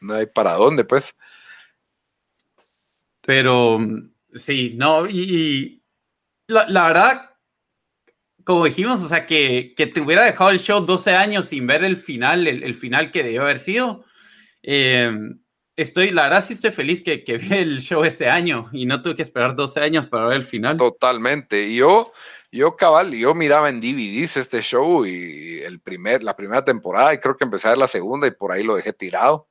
[0.00, 1.14] no hay para dónde, pues.
[3.22, 3.78] Pero
[4.34, 5.82] sí, no, y, y
[6.46, 7.30] la, la verdad,
[8.44, 11.84] como dijimos, o sea, que, que, te hubiera dejado el show 12 años sin ver
[11.84, 14.04] el final, el, final que debió haber sido.
[14.62, 15.10] Eh,
[15.76, 19.02] estoy, la verdad sí estoy feliz que, que vi el show este año y no
[19.02, 20.76] tuve que esperar 12 años para ver el final.
[20.76, 21.74] Totalmente.
[21.74, 22.12] Yo,
[22.50, 27.18] yo cabal, yo miraba en DVDs este show y el primer, la primera temporada y
[27.18, 29.49] creo que empecé a ver la segunda y por ahí lo dejé tirado.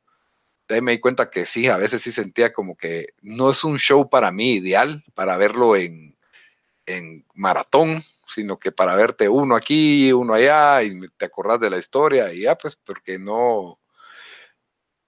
[0.70, 3.78] Ahí me di cuenta que sí, a veces sí sentía como que no es un
[3.78, 6.18] show para mí ideal para verlo en,
[6.86, 11.78] en maratón, sino que para verte uno aquí, uno allá y te acordás de la
[11.78, 13.80] historia y ya, pues porque no,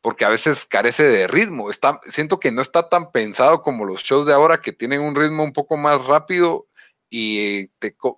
[0.02, 1.70] porque a veces carece de ritmo.
[2.08, 5.44] Siento que no está tan pensado como los shows de ahora que tienen un ritmo
[5.44, 6.68] un poco más rápido
[7.10, 8.18] y te uh,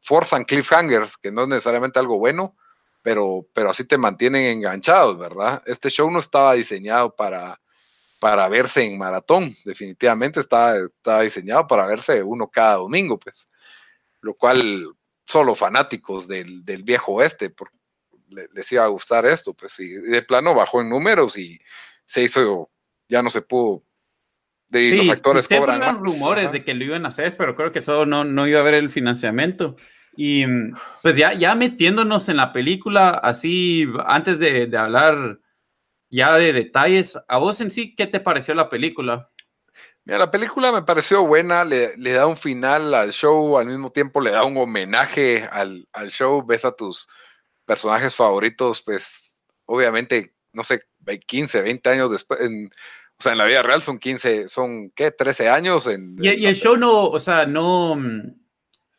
[0.00, 2.56] forzan cliffhangers, que no es necesariamente algo bueno,
[3.02, 5.62] pero, pero así te mantienen enganchados, ¿verdad?
[5.66, 7.60] Este show no estaba diseñado para,
[8.18, 13.50] para verse en maratón, definitivamente estaba, estaba diseñado para verse uno cada domingo, pues,
[14.20, 14.86] lo cual
[15.26, 17.76] solo fanáticos del, del viejo oeste, porque
[18.52, 21.60] les iba a gustar esto, pues sí, de plano bajó en números y
[22.04, 22.70] se hizo,
[23.08, 23.84] ya no se pudo.
[24.68, 28.06] De, los actores cobran rumores de que lo iban a hacer, pero creo que eso
[28.06, 29.76] no, no iba a haber el financiamiento.
[30.16, 30.44] Y
[31.02, 35.38] pues ya, ya metiéndonos en la película, así, antes de, de hablar
[36.10, 39.30] ya de detalles, ¿a vos en sí qué te pareció la película?
[40.04, 43.90] Mira, la película me pareció buena, le, le, da un final al show, al mismo
[43.92, 47.06] tiempo le da un homenaje al, al show, ves a tus
[47.64, 50.82] personajes favoritos, pues obviamente, no sé,
[51.26, 55.10] 15, 20 años después, en, o sea, en la vida real son 15, son, ¿qué?
[55.10, 55.86] 13 años.
[55.86, 57.96] En, y, el show no, o sea, no,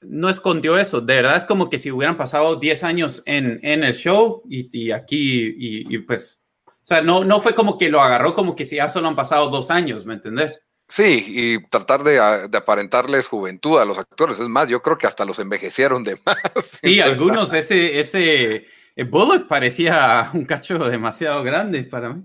[0.02, 3.84] no escondió eso, de verdad es como que si hubieran pasado 10 años en, en
[3.84, 8.34] el show y, aquí, y, pues, o sea, no, no fue como que lo agarró
[8.34, 10.68] como que si ya solo han pasado dos años, ¿me entendés?
[10.88, 12.14] Sí, y tratar de,
[12.50, 14.42] de, aparentarles juventud a los actores.
[14.42, 16.38] Es más, yo creo que hasta los envejecieron de más.
[16.82, 22.24] Sí, algunos, ese, ese eh, Bullock parecía un cacho demasiado grande para mí.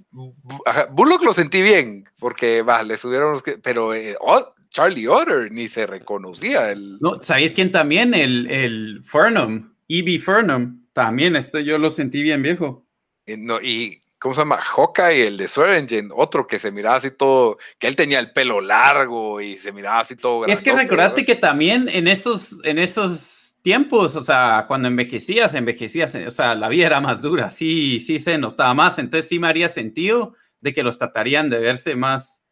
[0.91, 5.87] Bullock lo sentí bien, porque va, le subieron pero eh, oh, Charlie Otter ni se
[5.87, 6.71] reconocía.
[6.71, 6.99] El...
[7.01, 8.13] No, ¿sabéis quién también?
[8.13, 10.19] El, el Furnham, E.B.
[10.19, 12.87] Furnham, también, esto yo lo sentí bien viejo.
[13.25, 14.59] Eh, no, y ¿cómo se llama?
[14.59, 18.61] Hawkeye, el de Swearingen, otro que se miraba así todo, que él tenía el pelo
[18.61, 20.45] largo y se miraba así todo.
[20.45, 26.15] Es que recordate que también en esos, en esos tiempos, o sea, cuando envejecías, envejecías,
[26.15, 29.49] o sea, la vida era más dura, sí, sí se notaba más, entonces sí me
[29.49, 32.43] haría sentido de que los tratarían de verse más.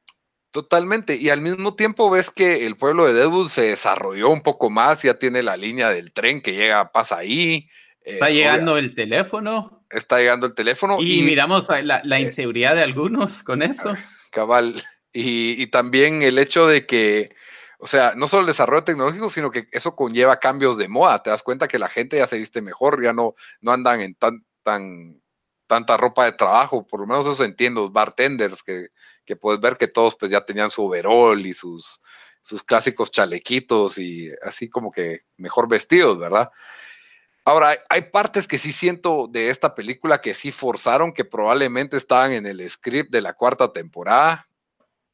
[0.55, 4.71] Totalmente, y al mismo tiempo ves que el pueblo de Deadwood se desarrolló un poco
[4.71, 7.69] más, ya tiene la línea del tren que llega, pasa ahí.
[8.01, 11.01] Está eh, llegando el teléfono está llegando el teléfono.
[11.01, 13.95] Y, miramos la, la, eh, inseguridad de algunos con eso.
[14.31, 14.83] Cabal.
[15.13, 17.31] Y, y, también el hecho de que,
[17.79, 21.23] o sea, no solo el desarrollo tecnológico, sino que eso conlleva cambios de moda.
[21.23, 24.15] Te das cuenta que la gente ya se viste mejor, ya no, no andan en
[24.15, 25.23] tan, tan,
[25.75, 26.87] tanta ropa de trabajo.
[26.87, 28.91] Por lo menos eso entiendo, bartenders, que,
[29.25, 32.01] que puedes ver que todos pues ya tenían su overall y sus,
[32.43, 36.49] sus clásicos chalequitos y así como que mejor vestidos, ¿verdad?
[37.45, 42.33] Ahora, hay partes que sí siento de esta película que sí forzaron, que probablemente estaban
[42.33, 44.47] en el script de la cuarta temporada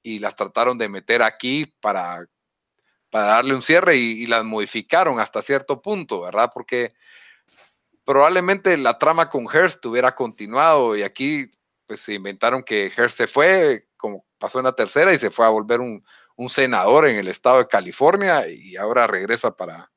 [0.03, 2.27] y las trataron de meter aquí para,
[3.09, 6.51] para darle un cierre y, las modificaron hasta cierto punto, ¿verdad?
[6.53, 6.93] Porque
[8.05, 11.51] probablemente la trama con Hearst hubiera continuado y aquí
[11.87, 15.45] pues se inventaron que Hearst se fue, como pasó en la tercera, y se fue
[15.45, 16.05] a volver un,
[16.37, 19.91] un senador en el estado de California y ahora regresa para,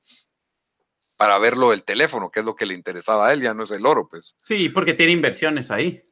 [1.17, 3.71] para verlo el teléfono, que es lo que le interesaba a él, ya no es
[3.71, 4.35] el oro, pues.
[4.43, 6.03] Sí, porque tiene inversiones ahí.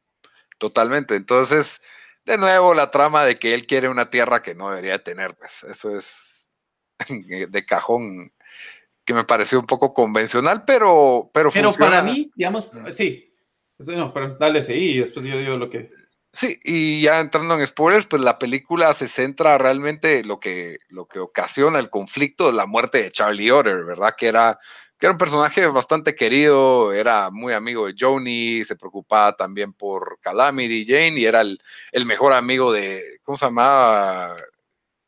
[0.57, 1.15] Totalmente.
[1.15, 1.81] Entonces,
[2.23, 5.63] de nuevo, la trama de que él quiere una tierra que no debería tener, pues
[5.63, 6.53] eso es
[7.09, 8.31] de cajón
[9.05, 13.27] que me pareció un poco convencional, pero pero, pero para mí, digamos, sí.
[13.79, 15.89] No, pero dale sí, y después yo digo lo que
[16.33, 21.05] Sí, y ya entrando en spoilers, pues la película se centra realmente lo que, lo
[21.05, 24.15] que ocasiona el conflicto de la muerte de Charlie Otter, ¿verdad?
[24.17, 24.57] Que era
[24.97, 30.19] que era un personaje bastante querido, era muy amigo de Joni, se preocupaba también por
[30.21, 34.35] Calamity Jane y era el, mejor amigo de, ¿cómo se llamaba?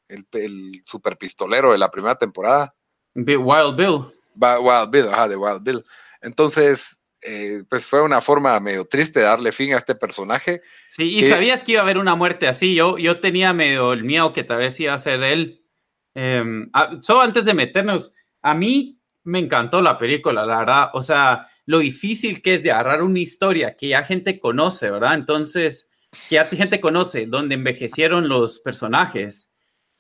[0.08, 2.74] El, el super pistolero de la primera temporada.
[3.16, 4.14] Wild Bill.
[4.36, 5.84] Wild Bill, ajá, de Wild Bill.
[6.22, 10.62] Entonces, eh, pues fue una forma medio triste de darle fin a este personaje.
[10.90, 12.76] Sí, y sabías que iba a haber una muerte así.
[12.76, 15.62] Yo, yo tenía medio el miedo que tal vez iba a ser él.
[16.16, 20.90] Ah, solo antes de meternos, a mí me encantó la película, la verdad.
[20.94, 25.14] O sea, lo difícil que es de agarrar una historia que ya gente conoce, ¿verdad?
[25.14, 25.90] Entonces,
[26.28, 29.53] que ya gente conoce, donde envejecieron los personajes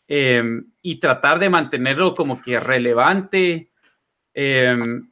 [0.07, 3.71] em, y tratar de mantenerlo como que relevante
[4.33, 5.09] em,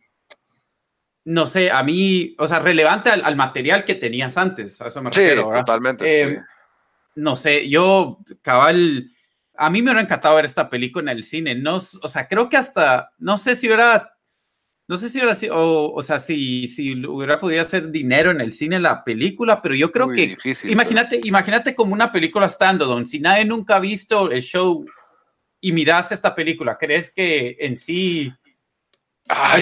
[1.23, 5.12] no sé, a mí, o sea, relevante al, material que tenías antes, a eso me
[5.12, 5.43] refiero.
[5.43, 6.19] Sí, totalmente.
[6.19, 6.43] Em,
[7.15, 9.12] no sé, yo, cabal,
[9.56, 11.56] a mí me hubiera encantado ver esta película en el cine.
[11.56, 14.13] No, o sea, creo que hasta, no sé si hubiera,
[14.88, 18.41] no sé si hubiera sido, o, o sea, si, si hubiera podido hacer dinero en
[18.41, 23.08] el cine la película, pero yo creo que, imagínate, imagínate como una película standalone.
[23.08, 24.86] Si nadie nunca ha visto el show
[25.62, 28.34] y miraste esta película, ¿crees que en sí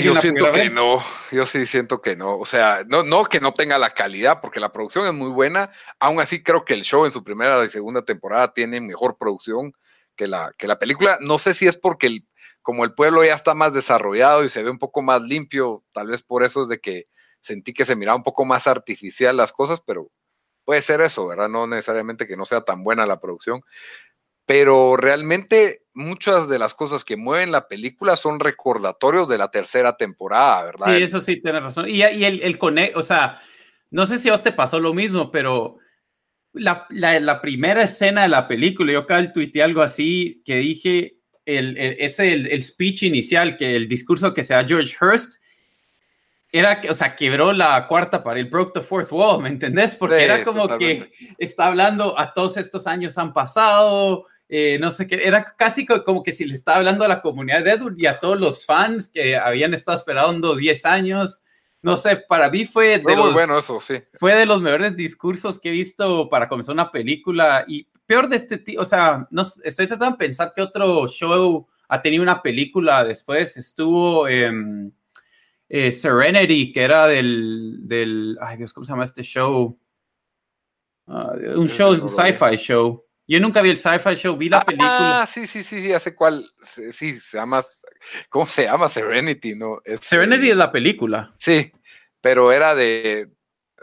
[0.01, 1.01] yo siento que no,
[1.31, 2.37] yo sí siento que no.
[2.37, 5.71] O sea, no, no que no tenga la calidad, porque la producción es muy buena.
[5.99, 9.73] Aún así, creo que el show en su primera y segunda temporada tiene mejor producción
[10.15, 11.17] que la, que la película.
[11.21, 12.25] No sé si es porque el,
[12.61, 16.07] como el pueblo ya está más desarrollado y se ve un poco más limpio, tal
[16.07, 17.05] vez por eso es de que
[17.41, 20.09] sentí que se miraba un poco más artificial las cosas, pero
[20.65, 21.49] puede ser eso, ¿verdad?
[21.49, 23.63] No necesariamente que no sea tan buena la producción
[24.49, 29.95] pero realmente muchas de las cosas que mueven la película son recordatorios de la tercera
[29.95, 30.87] temporada, ¿verdad?
[30.87, 31.87] Sí, eso sí, tienes razón.
[31.87, 32.57] Y, el, el
[32.95, 33.39] o sea,
[33.91, 35.77] no sé si a vos te pasó lo mismo, pero
[36.51, 41.18] la, la, primera escena de la película, yo acá tuiteé algo así que dije,
[41.57, 45.35] el, el, ese el, el speech inicial, que el discurso que se da George Hurst,
[46.51, 49.95] era, o sea, quebró la cuarta para el broke the fourth wall, ¿me entendés?
[49.95, 55.05] Porque era como que está hablando a todos estos años han pasado, eh, no sé
[55.05, 58.07] qué, era casi como que si le estaba hablando a la comunidad de Edward y
[58.07, 61.41] a todos los fans que habían estado esperando 10 años.
[61.81, 64.01] No sé, para mí fue de, los, bueno eso, sí.
[64.15, 68.37] fue de los mejores discursos que he visto para comenzar una película y peor de
[68.37, 72.41] este tipo, o sea, no, estoy tratando de pensar que otro show ha tenido una
[72.41, 79.21] película después, estuvo eh, Serenity, que era del, del, ay Dios, ¿cómo se llama este
[79.21, 79.79] show?
[81.05, 83.05] Ah, un show, un sci-fi show.
[83.27, 85.21] Yo nunca vi el sci-fi show, vi la película.
[85.21, 86.43] Ah, sí, sí, sí, sí, hace cuál.
[86.61, 87.61] Sí, se llama.
[88.29, 88.89] ¿Cómo se llama?
[88.89, 89.81] Serenity, ¿no?
[90.01, 91.35] Serenity es la película.
[91.37, 91.71] Sí,
[92.21, 93.29] pero era de.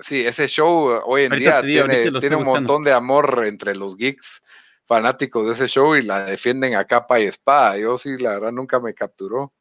[0.01, 4.43] Sí, ese show hoy en día tiene, tiene un montón de amor entre los geeks
[4.87, 7.77] fanáticos de ese show y la defienden a capa y espada.
[7.77, 9.53] Yo sí, la verdad, nunca me capturó.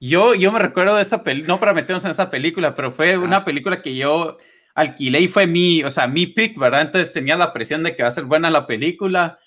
[0.00, 3.16] Yo, yo me recuerdo de esa película, no para meternos en esa película, pero fue
[3.16, 4.36] una película que yo
[4.74, 6.82] alquilé y fue mi, o sea, mi pick, ¿verdad?
[6.82, 9.38] Entonces tenía la presión de que va a ser buena la película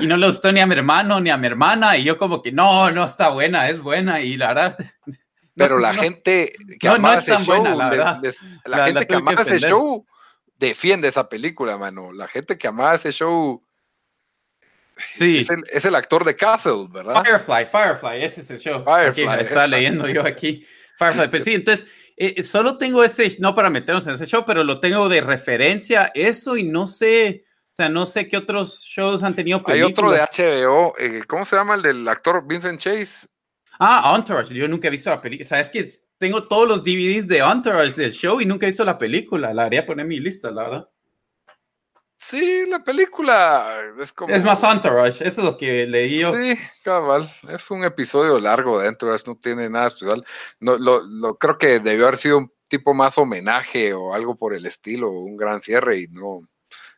[0.00, 2.42] y no le gustó ni a mi hermano ni a mi hermana y yo como
[2.42, 4.78] que no, no está buena, es buena y la verdad...
[5.58, 8.20] Pero la gente que amaba ese show, la,
[8.64, 10.06] la, gente que amaba ese show
[10.56, 12.12] defiende esa película, mano.
[12.12, 13.62] La gente que amaba ese show...
[15.14, 15.46] Sí.
[15.70, 17.22] Es el, actor de Castle, ¿verdad?
[17.22, 18.84] Firefly, Firefly, ese es el show.
[18.84, 19.44] Firefly.
[19.44, 20.66] está leyendo yo aquí.
[20.98, 24.64] Firefly, pero sí, entonces eh, solo tengo ese, no para meternos en ese show, pero
[24.64, 27.44] lo tengo de referencia, eso y no sé,
[27.74, 31.46] o sea, no sé qué otros shows han tenido Hay otro de HBO, eh, ¿cómo
[31.46, 33.28] se llama el del actor Vincent Chase?
[33.78, 35.88] Ah, Entourage, yo nunca he visto la película, sabes que
[36.18, 39.64] tengo todos los DVDs de Entourage del show y nunca he visto la película, la
[39.64, 40.88] haría poner en mi lista, la verdad.
[42.16, 44.34] Sí, la película es como.
[44.34, 46.32] Es más Entourage, eso es lo que leí yo.
[46.32, 47.32] Sí, cabal.
[47.48, 50.24] Es un episodio largo de Entourage, no tiene nada especial.
[50.58, 54.54] No, lo, lo, creo que debió haber sido un tipo más homenaje o algo por
[54.54, 56.40] el estilo, un gran cierre y no.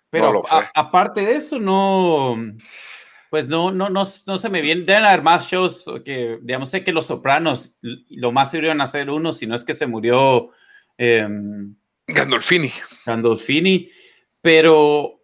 [0.08, 0.68] Pero lo fue.
[0.74, 2.36] aparte de eso, no.
[3.30, 4.82] Pues no, no, no, no se me viene.
[4.82, 9.08] Deben haber más shows que, digamos, sé que Los Sopranos, lo más iban a hacer
[9.08, 10.50] uno, si no es que se murió.
[10.98, 11.26] Eh,
[12.08, 12.70] Gandolfini.
[13.06, 13.88] Gandolfini
[14.40, 15.22] pero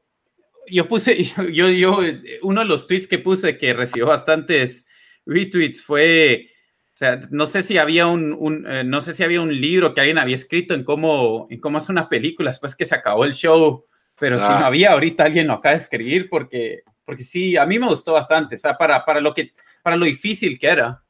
[0.68, 2.00] yo puse, yo, yo,
[2.42, 4.86] uno de los tweets que puse que recibió bastantes
[5.24, 6.50] retweets fue,
[6.88, 9.94] o sea, no sé si había un, un eh, no sé si había un libro
[9.94, 13.24] que alguien había escrito en cómo, en cómo hacer una película después que se acabó
[13.24, 13.86] el show,
[14.18, 14.66] pero si no ah.
[14.66, 18.56] había ahorita alguien lo acaba de escribir porque, porque sí, a mí me gustó bastante,
[18.56, 21.02] o sea, para, para lo que, para lo difícil que era.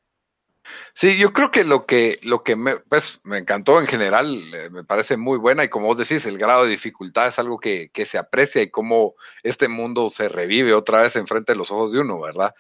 [0.95, 4.71] Sí, yo creo que lo que, lo que me, pues, me encantó en general, eh,
[4.71, 7.91] me parece muy buena y como vos decís, el grado de dificultad es algo que,
[7.93, 11.93] que, se aprecia y cómo este mundo se revive otra vez enfrente de los ojos
[11.93, 12.55] de uno, ¿verdad?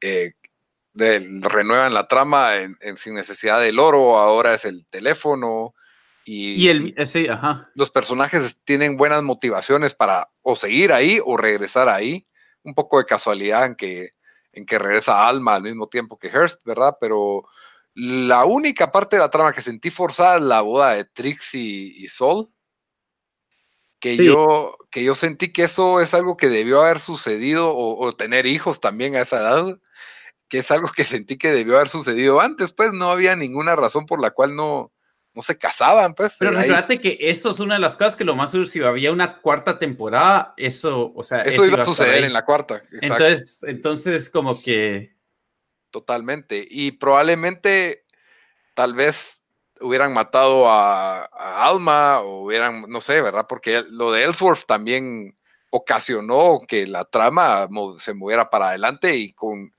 [0.00, 0.32] Eh,
[0.94, 5.74] renuevan la trama en, sin necesidad del oro, ahora es el teléfono.
[6.24, 7.70] Y, y el, eh, sí, ajá.
[7.74, 12.26] los personajes tienen buenas motivaciones para o seguir ahí o regresar ahí.
[12.64, 14.10] Un poco de casualidad en que
[14.54, 16.96] en que regresa Alma al mismo tiempo que Hearst, ¿verdad?
[17.00, 17.46] Pero
[17.94, 22.08] la única parte de la trama que sentí forzada es la boda de Trixie y
[22.08, 22.50] Sol.
[24.00, 28.44] Que, yo, que yo sentí que eso es algo que debió haber sucedido o, tener
[28.44, 29.78] hijos también a esa edad,
[30.48, 34.04] que es algo que sentí que debió haber sucedido antes, pues no había ninguna razón
[34.04, 34.92] por la cual no,
[35.34, 36.36] no se casaban, pues.
[36.38, 39.12] Pero fíjate que eso es una de las cosas que lo más seguro, si había
[39.12, 41.42] una cuarta temporada, eso, o sea.
[41.42, 42.82] Eso, iba a suceder en la cuarta.
[43.00, 45.14] Entonces, entonces, como que.
[45.90, 46.64] Totalmente.
[46.68, 48.04] Y probablemente
[48.74, 49.42] tal vez
[49.80, 51.24] hubieran matado a,
[51.66, 53.46] Alma o hubieran, no sé, ¿verdad?
[53.48, 55.36] Porque lo de Ellsworth también
[55.70, 57.68] ocasionó que la trama
[57.98, 59.72] se moviera para adelante y con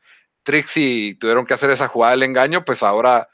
[0.43, 3.29] Trixie tuvieron que hacer esa jugada del engaño, pues ahora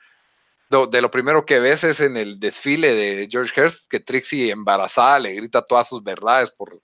[0.71, 5.19] de lo primero que ves es en el desfile de George Hurst que Trixie embarazada
[5.19, 6.81] le grita todas sus verdades por,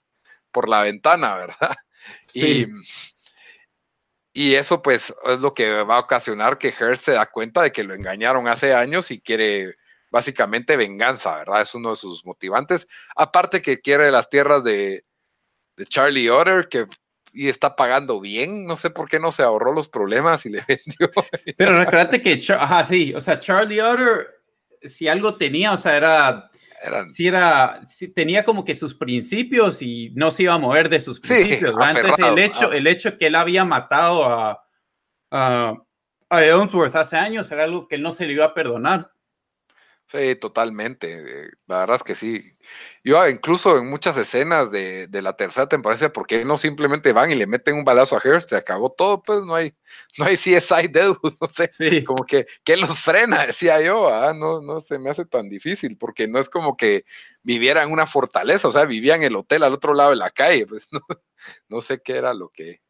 [0.52, 1.76] por la ventana, ¿verdad?
[2.26, 2.66] Sí.
[4.32, 7.72] Y, eso pues es lo que va a ocasionar que Hearst se da cuenta de
[7.72, 9.74] que lo engañaron hace años y quiere
[10.10, 11.62] básicamente venganza, ¿verdad?
[11.62, 12.86] Es uno de sus motivantes.
[13.16, 15.04] Aparte que quiere las tierras de,
[15.76, 16.86] de Charlie Otter, que
[17.38, 18.64] y está pagando bien.
[18.64, 21.08] No sé por qué no se ahorró los problemas y le vendió.
[21.56, 24.26] Pero recuérdate que, ajá, sí, o sea, Charlie Otter,
[24.82, 26.50] si algo tenía, o sea, era,
[27.08, 30.98] si era, si tenía como que sus principios y no se iba a mover de
[30.98, 31.76] sus principios.
[31.80, 34.66] Entonces, el hecho, el hecho que él había matado a,
[35.30, 35.74] a,
[36.28, 36.40] a
[36.94, 39.12] hace años era algo que él no se le iba a perdonar.
[40.08, 41.50] Sí, totalmente.
[41.68, 42.42] La verdad es que sí.
[43.08, 47.36] Yo incluso en muchas escenas de, la tercera temporada, ¿por qué no simplemente van y
[47.36, 48.50] le meten un balazo a Hearst?
[48.50, 49.74] Se acabó todo, pues no hay,
[50.18, 52.04] no hay CSI Deadwood, no sé.
[52.04, 53.46] Como que, ¿qué los frena?
[53.46, 57.06] Decía yo, ah, no, no se me hace tan difícil, porque no es como que
[57.42, 60.30] viviera en una fortaleza, o sea, vivía en el hotel al otro lado de la
[60.30, 61.00] calle, pues no,
[61.68, 62.82] no sé qué era lo que,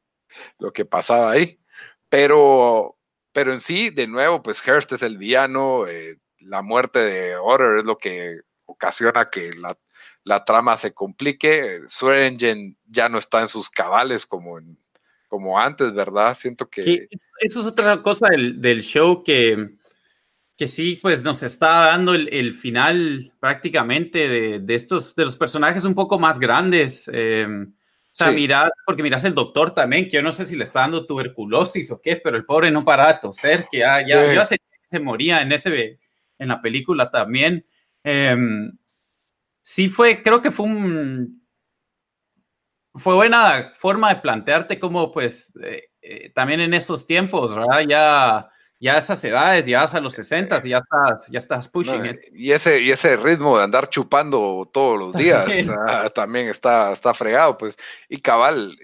[0.58, 1.60] lo que pasaba ahí.
[2.08, 2.98] Pero,
[3.30, 5.86] pero en sí, de nuevo, pues Hearst es el villano.
[5.86, 9.78] Eh, la muerte de Order es lo que ocasiona que la,
[10.44, 11.80] trama se complique.
[11.86, 14.58] Swearingen ya no está en sus cabales como,
[15.28, 16.34] como antes, ¿verdad?
[16.34, 17.08] Siento que...
[17.40, 19.70] eso es otra cosa del, show que,
[20.56, 24.28] que sí, pues nos está dando el, final prácticamente
[24.60, 27.08] de, estos, de los personajes un poco más grandes.
[27.12, 30.64] Em, o sea, mirad, porque miras el doctor también, que yo no sé si le
[30.64, 34.44] está dando tuberculosis o qué, pero el pobre no para de toser, que ya, ya,
[34.44, 35.98] se moría en ese
[36.38, 37.64] en la película también.
[38.02, 38.72] Em,
[39.68, 41.46] sí fue, creo que fue un...
[42.94, 47.82] Fue buena forma de plantearte cómo, pues, eh, eh, también en esos tiempos, ¿verdad?
[47.86, 48.50] Ya,
[48.80, 52.50] ya a esas edades, ya a los 60 y ya estás, ya estás pushing Y
[52.50, 55.46] ese, y ese ritmo de andar chupando todos los días
[55.86, 57.76] ah, también, está, está fregado, pues.
[58.08, 58.74] Y cabal,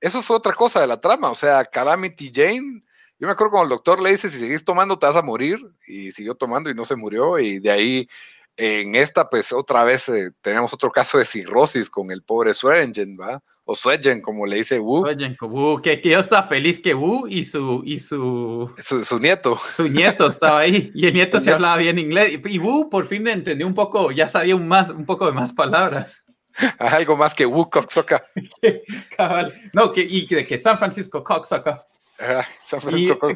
[0.00, 2.84] eso fue otra cosa de la trama, o sea, Calamity Jane
[3.20, 5.58] yo me acuerdo cuando el doctor le dice, si seguís tomando te vas a morir,
[5.88, 8.08] y siguió tomando y no se murió, y de ahí
[8.58, 13.16] en esta, pues otra vez eh, tenemos otro caso de cirrosis con el pobre Swearingen,
[13.18, 13.40] ¿va?
[13.64, 15.06] O Swearingen, como le dice Wu.
[15.40, 19.58] Wu, que, que yo estaba feliz que Wu y su, y su, su, nieto.
[19.76, 23.26] Su nieto estaba ahí, y el nieto se hablaba bien inglés, y Wu por fin
[23.28, 26.24] entendió un poco, ya sabía un, más, un poco de más palabras.
[26.78, 28.24] Algo más que Wu Coxoca.
[29.72, 31.86] no, que, y que, que San Francisco Coxoca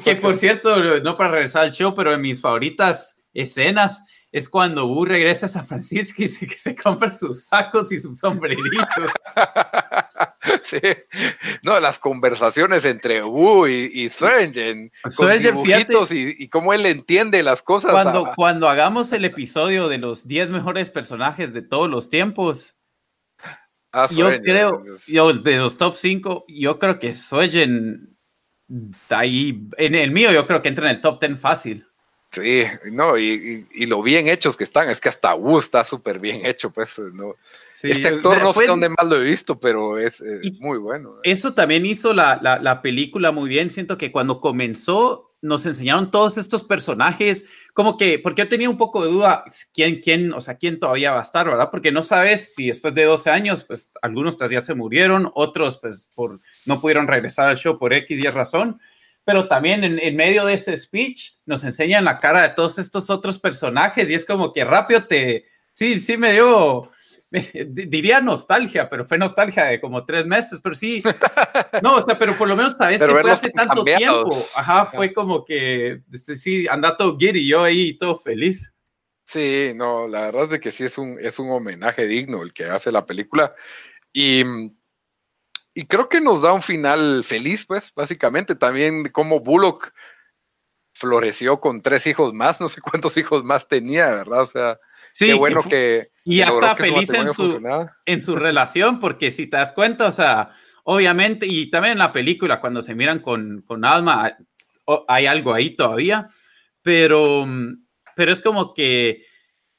[0.04, 4.02] que por cierto, no para regresar al show, pero en mis favoritas escenas
[4.32, 8.00] es cuando Wu regresa a San Francisco y se, que se compra sus sacos y
[8.00, 9.10] sus sombreritos.
[10.62, 10.80] sí.
[11.62, 17.42] No, las conversaciones entre Wu y, y Swearingen, con dibujitos y, y, cómo él entiende
[17.42, 17.90] las cosas.
[17.90, 22.78] Cuando, cuando hagamos el episodio de los 10 mejores personajes de todos los tiempos,
[23.92, 28.16] ah, yo creo, yo, de los top 5, yo creo que Swearingen
[29.10, 31.86] ahí, en el mío yo creo que entra en el top 10 fácil.
[32.32, 36.46] Sí, no, y, lo bien hechos que están, es que hasta Wu está súper bien
[36.46, 37.36] hecho, pues, ¿no?
[37.82, 40.22] este actor no sé dónde más lo he visto, pero es,
[40.58, 41.16] muy bueno.
[41.24, 46.38] Eso también hizo la, la, película muy bien, siento que cuando comenzó nos enseñaron todos
[46.38, 50.56] estos personajes, como que, porque yo tenía un poco de duda, ¿quién, quién, o sea,
[50.56, 51.68] quién todavía va a estar, ¿verdad?
[51.70, 55.78] Porque no sabes si después de 12 años, pues algunos tras ya se murieron, otros
[55.78, 58.78] pues por, no pudieron regresar al show por X y razón,
[59.24, 63.10] pero también en, en medio de ese speech nos enseñan la cara de todos estos
[63.10, 66.90] otros personajes y es como que rápido te, sí, sí me dio,
[67.30, 71.02] diría nostalgia, pero fue nostalgia de como tres meses, pero sí,
[71.82, 75.12] no, o sea, pero por lo menos sabes que fue hace tanto tiempo, ajá, fue
[75.12, 78.72] como que, este, sí, anda todo y yo ahí todo feliz.
[79.24, 82.64] Sí, no, la verdad es que sí es un, es un homenaje digno el que
[82.64, 83.54] hace la película.
[84.12, 84.42] Y,
[85.74, 89.92] y creo que nos da un final feliz, pues, básicamente, también como Bullock
[90.94, 94.42] floreció con tres hijos más, no sé cuántos hijos más tenía, ¿verdad?
[94.42, 94.78] O sea,
[95.12, 97.60] Sí, Qué bueno que, y ya está feliz en su,
[98.06, 100.50] en su relación, porque si te das cuenta, o sea,
[100.84, 104.36] obviamente, y también en la película, cuando se miran con, con Alma,
[105.06, 106.28] hay algo ahí todavía,
[106.80, 107.46] pero,
[108.16, 109.26] pero es como que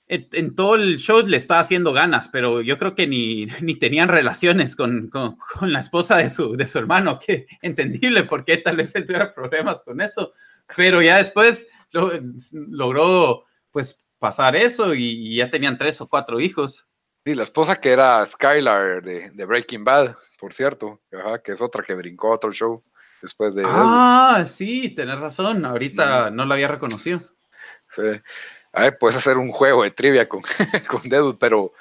[0.08, 4.10] en, todo el show le está haciendo ganas, pero yo creo que ni, ni tenían
[4.10, 8.78] relaciones con, con, con, la esposa de su, de su hermano, que entendible porque tal
[8.78, 10.34] vez él tuviera problemas con eso,
[10.76, 11.68] pero ya después
[12.51, 16.88] logró pues pasar eso y, ya tenían tres o cuatro hijos.
[17.26, 21.01] Sí, la esposa que era Skylar de, Breaking Bad, por cierto,
[21.43, 22.84] que es otra que brincó a otro show
[23.22, 23.64] después de...
[23.66, 27.22] Ah, sí, tenés razón, ahorita no la había reconocido.
[27.89, 28.01] Sí.
[28.99, 30.41] Puedes hacer un juego de trivia con,
[30.89, 31.74] con Deadwood, pero,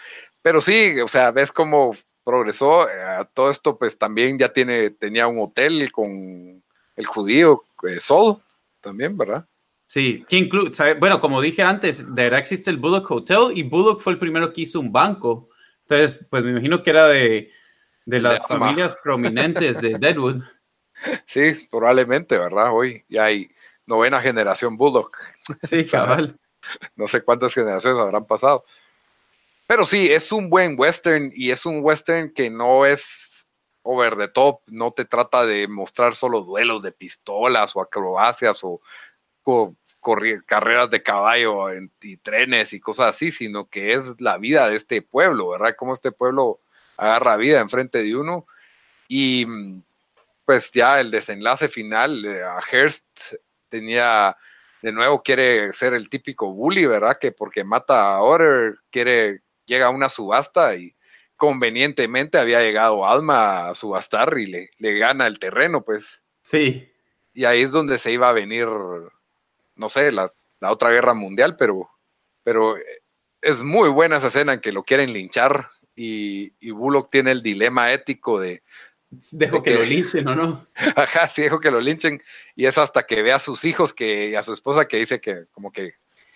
[0.43, 2.89] pero sí, o sea, ves cómo progresó.
[2.89, 6.63] Eh, todo esto, pues también ya tiene, tenía un hotel con
[6.97, 8.39] el judío eh, Sol,
[8.81, 9.47] también, ¿verdad?
[9.87, 14.01] Sí, que incluye, bueno, como dije antes, de verdad existe el Bullock Hotel y Bullock
[14.01, 15.51] fue el primero que hizo un banco.
[15.83, 17.51] Entonces, pues me imagino que era de,
[18.07, 20.43] de las familias prominentes de Deadwood.
[21.27, 22.71] Sí, probablemente, ¿verdad?
[22.73, 23.51] Hoy ya hay
[23.87, 25.17] novena generación Bullock.
[25.63, 26.39] Sí, cabal.
[26.97, 28.65] no sé cuántas generaciones habrán pasado.
[29.67, 33.47] Pero sí, es un buen western y es un western que no es
[33.83, 38.81] over the top, no te trata de mostrar solo duelos de pistolas o acrobacias o,
[40.47, 41.69] carreras de caballo
[42.01, 45.75] y trenes y cosas así, sino que es la vida de este pueblo, ¿verdad?
[45.77, 46.61] Cómo este pueblo
[46.97, 48.47] agarra vida enfrente de uno
[49.09, 49.47] y
[50.45, 53.07] pues ya el desenlace final, a Hearst
[53.69, 54.37] tenía
[54.83, 57.19] de nuevo quiere ser el típico bully, ¿verdad?
[57.21, 60.95] Que porque mata a Otter, quiere, llega a una subasta y
[61.37, 66.23] convenientemente había llegado Alma a subastar y le, le gana el terreno, pues.
[66.41, 66.89] Sí.
[67.33, 68.67] Y ahí es donde se iba a venir,
[69.77, 71.89] no sé, la, otra guerra mundial, pero,
[72.45, 72.77] pero
[73.41, 77.43] es muy buena esa escena en que lo quieren linchar y, y Bullock tiene el
[77.43, 78.63] dilema ético de,
[79.33, 80.67] Dejo que, lo linchen o no.
[80.97, 82.23] Ajá, sí, dejo que lo linchen.
[82.57, 85.21] Y es hasta que ve a sus hijos que, y a su esposa que dice
[85.21, 85.95] que como que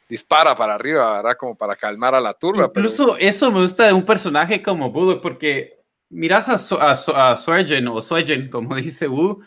[0.09, 1.37] dispara para arriba, ¿verdad?
[1.39, 2.66] Como para calmar a la turba.
[2.66, 7.89] Incluso eso me gusta de un personaje como Bullock, porque miras a, a, a Swergen
[7.89, 9.43] o Swergen, como dice Wu,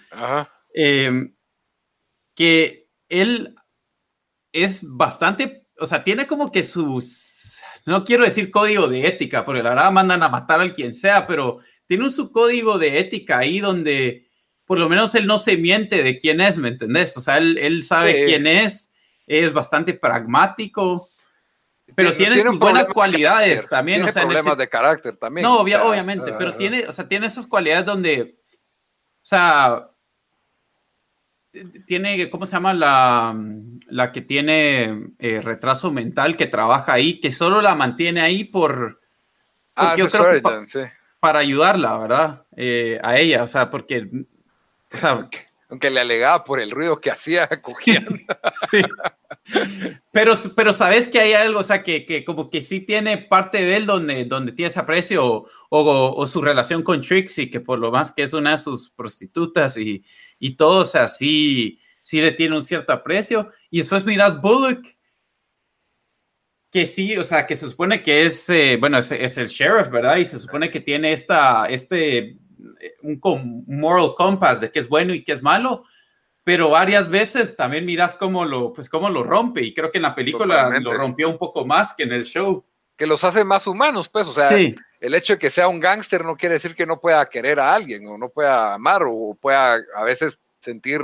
[0.74, 1.34] em,
[2.36, 3.56] que él
[4.52, 9.62] es bastante, o sea, tiene como que sus, no quiero decir código de ética, porque
[9.62, 11.60] la verdad mandan a matar al quien sea, pero
[11.90, 14.30] tiene un subcódigo de ética ahí donde
[14.66, 17.18] por lo menos él no se miente de quién es, ¿me entendés?
[17.18, 18.94] O sea, él, sabe quién es,
[19.26, 21.10] es bastante pragmático,
[21.96, 23.98] pero tiene, sus buenas cualidades también.
[23.98, 25.48] Tiene o sea, problemas de carácter también.
[25.48, 29.90] No, obviamente, pero tiene, o sea, tiene esas cualidades donde, o sea,
[31.88, 32.76] tiene, ¿cómo se llama?
[32.76, 33.36] La,
[33.88, 39.02] la que tiene eh, retraso mental, que trabaja ahí, que solo la mantiene ahí por...
[39.76, 40.82] Ah, yo creo sí
[41.20, 42.45] para ayudarla, ¿verdad?
[42.55, 44.07] Eh, a ella, o sea, porque,
[44.93, 45.30] o sea,
[45.70, 48.11] aunque le alegaba por el ruido que hacía cogiendo.
[48.72, 48.82] sí.
[50.11, 53.59] Pero, pero sabes que hay algo, o sea, que, que, como que sí tiene parte
[53.63, 57.78] de él donde, donde tiene ese aprecio o, o, su relación con Trixie, que por
[57.80, 60.03] lo más que es una de sus prostitutas y,
[60.39, 63.49] y todo, o sea, sí, sí le tiene un cierto aprecio.
[63.70, 64.86] Y después miras Bullock
[66.72, 70.17] que sí, o sea, que se supone que es, eh, bueno, es, el sheriff, ¿verdad?
[70.17, 72.38] Y se supone que tiene esta, este, eh,
[73.01, 75.86] un, moral compass de qué es bueno y qué es malo,
[76.43, 80.03] pero varias veces también miras cómo lo, pues cómo lo rompe, y creo que en
[80.03, 82.63] la película lo rompió un poco más que en el show.
[82.95, 86.24] Que los hace más humanos, pues, o sea, el hecho de que sea un gángster
[86.24, 89.80] no quiere decir que no pueda querer a alguien, o no pueda amar, o pueda
[89.95, 91.01] a veces sentir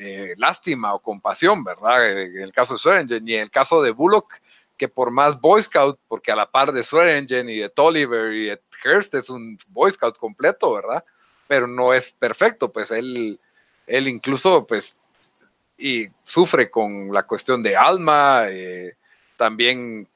[0.00, 2.20] eh, lástima o compasión, ¿verdad?
[2.22, 4.32] En el caso de Swearingen y en el caso de Bullock,
[4.78, 8.46] que por más Boy Scout, porque a la par de Swearingen y de Tolliver y
[8.46, 11.04] de Hearst es un Boy Scout completo, ¿verdad?
[11.48, 13.38] Pero no es perfecto, pues él,
[13.86, 14.96] él incluso, pues,
[15.76, 18.94] y sufre con la cuestión de alma, eh,
[19.36, 20.08] también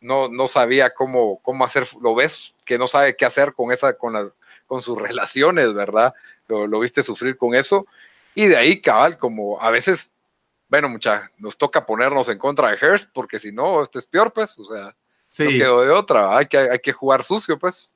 [0.00, 3.94] no, no sabía cómo, cómo hacer, lo ves, que no sabe qué hacer con esa,
[3.94, 4.30] con, la,
[4.66, 6.14] con sus relaciones, ¿verdad?
[6.46, 7.86] Lo, lo viste sufrir con eso.
[8.34, 10.10] Y de ahí, cabal, como a veces
[10.74, 14.32] bueno, mucha, nos toca ponernos en contra de Hearst, porque si no, este es peor,
[14.32, 14.96] pues, o sea,
[15.38, 17.94] no quedó de otra, hay que, hay que jugar sucio, pues.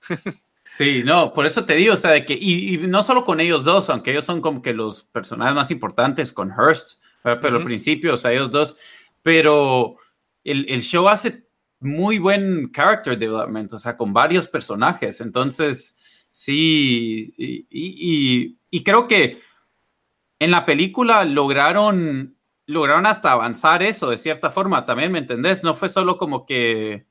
[0.70, 3.64] Sí, no, por eso te digo, o sea, de que, y, no solo con ellos
[3.64, 8.12] dos, aunque ellos son como que los personajes más importantes con Hearst, pero al principio,
[8.12, 8.76] o sea, ellos dos,
[9.22, 9.96] pero
[10.44, 11.48] el, el, show hace
[11.80, 15.96] muy buen character development, o sea, con varios personajes, entonces,
[16.30, 19.40] sí, y, y, y creo que
[20.38, 22.36] en la película lograron,
[22.66, 25.64] lograron hasta avanzar eso de cierta forma, también, ¿me entendés?
[25.64, 27.06] No fue solo como que...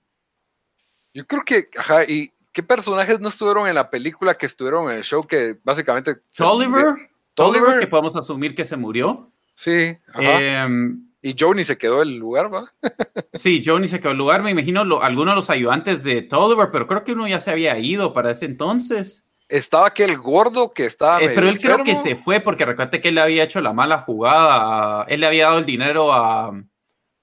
[1.13, 4.97] Yo creo que, ajá, y ¿qué personajes no estuvieron en la película que estuvieron en
[4.97, 6.15] el show que básicamente...
[6.35, 6.95] Tolliver,
[7.33, 9.31] Tolliver, que podemos asumir que se murió.
[9.53, 10.41] Sí, ajá.
[10.41, 12.71] Em, y Johnny se quedó el lugar, ¿va?
[13.33, 14.43] sí, Johnny se quedó el lugar.
[14.43, 17.77] Me imagino algunos de los ayudantes de Tolliver, pero creo que uno ya se había
[17.79, 19.26] ido para ese entonces.
[19.49, 21.21] Estaba aquel gordo que estaba.
[21.21, 21.83] Eh, pero él enfermo.
[21.83, 25.05] creo que se fue porque recuerda que él le había hecho la mala jugada.
[25.07, 26.47] Él le había dado el dinero a,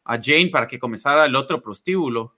[0.04, 2.34] a Jane para que comenzara el otro prostíbulo.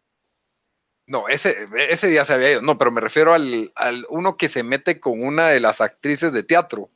[1.08, 2.62] No, ese, ese día se había ido.
[2.62, 6.32] No, pero me refiero al, al uno que se mete con una de las actrices
[6.32, 6.90] de teatro,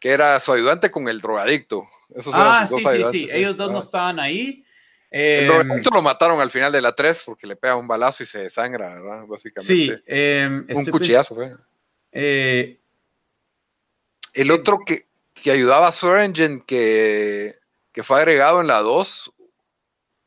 [0.00, 1.88] que era su ayudante con el drogadicto.
[2.14, 3.36] Esos eran Ah, sus sí, dos sí, ayudantes, sí.
[3.36, 4.62] Ellos dos no estaban ahí.
[5.10, 8.22] El Eh, drogadicto lo mataron al final de la 3 porque le pega un balazo
[8.22, 9.22] y se desangra, ¿verdad?
[9.22, 10.02] sí, Básicamente.
[10.06, 11.52] eh, un estoy cuchillazo fue.
[12.18, 12.78] Eh,
[14.32, 17.56] El otro que, que ayudaba a Sorengen, que,
[17.92, 19.32] que fue agregado en la 2,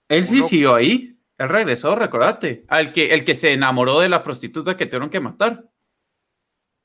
[0.09, 1.15] él sí Uno- siguió ahí.
[1.37, 2.65] Él regresó, recordate.
[2.67, 5.65] Al que, el que se enamoró de la prostituta que tuvieron que matar.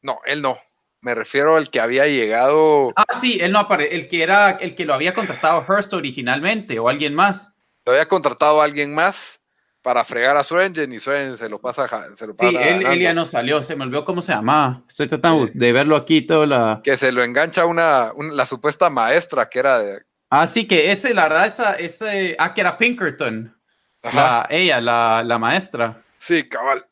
[0.03, 0.59] no, él no.
[1.01, 3.95] Me refiero al que había llegado, Ah, sí, él no apareció.
[3.95, 7.53] El que era el que lo había contratado Hearst originalmente o alguien más.
[7.85, 9.39] había contratado a alguien más
[9.85, 13.01] para fregar a Sorengen y Sorengen se lo pasa, se lo Sí, pasa él, él
[13.01, 13.63] ya no salió.
[13.63, 14.83] Se me olvidó cómo se llamaba.
[14.89, 15.53] Estoy tratando Sí.
[15.55, 16.81] de verlo aquí toda la.
[16.83, 20.91] que se lo engancha una, un- la supuesta maestra que era de Ah, sí, que
[20.91, 22.35] ese, la verdad, esa, ese.
[22.39, 23.55] Ah, que era Pinkerton.
[24.03, 26.03] Ajá, La, ella, la, la maestra.
[26.19, 26.85] sí, cabal.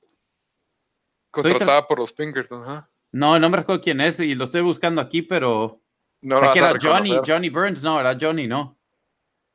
[1.30, 2.90] Contratada por los Pinkerton, ajá.
[3.10, 5.80] No, no me recuerdo quién es y lo estoy buscando aquí, pero.
[6.20, 7.16] No o sea, que era Johnny.
[7.26, 8.76] Johnny Burns, no, era Johnny, no.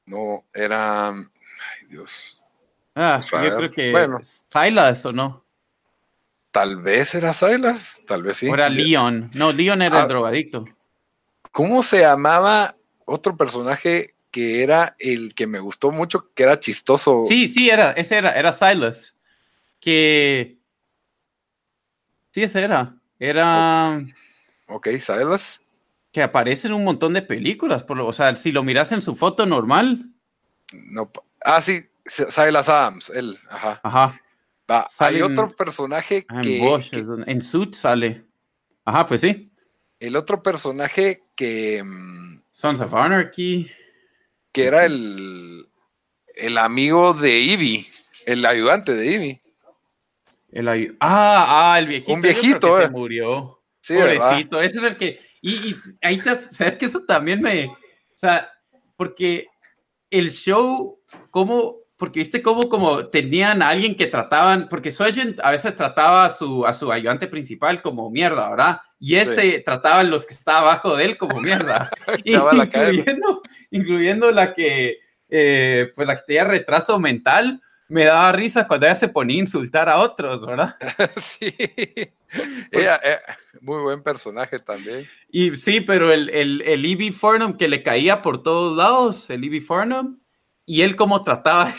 [0.07, 1.09] No, era.
[1.09, 2.36] Ay, Dios.
[2.99, 4.19] Ah, O sea, yo creo que bueno.
[4.23, 5.45] Silas o no.
[6.51, 8.47] Tal vez era Silas, tal vez sí.
[8.47, 9.29] O era Leon.
[9.35, 10.01] No, Leon era Ah.
[10.03, 10.65] el drogadicto.
[11.51, 12.75] ¿Cómo se llamaba
[13.05, 17.25] otro personaje que era el que me gustó mucho, que era chistoso?
[17.27, 19.15] Sí, sí, era, ese era, era Silas.
[19.79, 20.57] Que.
[22.31, 22.95] Sí, ese era.
[23.19, 23.99] Era.
[24.67, 25.61] Ok, Silas.
[26.11, 27.83] Que aparece en un montón de películas.
[27.83, 30.09] Por lo- o sea, si lo miras en su foto normal.
[30.73, 31.11] No,
[31.43, 33.80] ah, sí, Silas Adams, él, ajá.
[33.84, 34.22] Ajá.
[34.70, 38.26] Va, hay en- otro personaje Ah, En que, Bosch, que- en Suit sale.
[38.86, 39.51] Ajá, pues sí.
[39.99, 43.70] el otro personaje que, mm, Sons of Anarchy.
[44.51, 45.68] que era el,
[46.36, 47.88] el amigo de Ivy,
[48.26, 49.41] el ayudante de Ivy.
[50.51, 52.14] El ayu- ah, ah, el viejito.
[52.14, 52.86] Un viejito, eh.
[52.86, 53.62] se murió.
[53.82, 54.30] Sí, ¿verdad?
[54.30, 54.62] Pobrecito.
[54.62, 55.20] Ese es el que.
[55.41, 56.36] Y, y ahí te.
[56.36, 57.68] ¿Sabes que Eso también me.
[57.68, 57.78] O
[58.16, 58.49] sea,
[58.95, 59.47] porque
[60.10, 60.99] el show,
[61.32, 61.76] como.
[61.97, 66.29] Porque viste cómo como tenían a alguien que trataban, porque Sargent a veces trataba a
[66.29, 68.81] su, a su ayudante principal como mierda, ¿verdad?
[68.99, 71.89] Y ese trataba a los que estaban abajo de él como mierda.
[72.23, 73.41] Echaba la incluyendo,
[73.71, 78.95] incluyendo la que, eh, pues la que tenía retraso mental, me daba risa cuando ella
[78.95, 80.75] se ponía a insultar a otros, ¿verdad?
[81.21, 81.53] sí.
[82.71, 83.17] Ella, eh,
[83.61, 85.07] muy buen personaje también.
[85.29, 87.13] Y sí, pero el, el, el E.B.
[87.13, 89.61] Farnham que le caía por todos lados, el E.B.
[89.61, 90.19] Farnham,
[90.68, 91.74] y él cómo trataba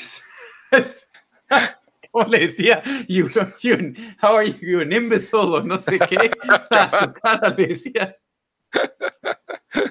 [2.10, 2.82] ¿Cómo le decía?
[3.06, 3.28] You,
[3.60, 5.40] you- how are you, an imbecile?
[5.40, 6.30] O no sé qué.
[6.48, 8.16] O sea, a su cara le decía.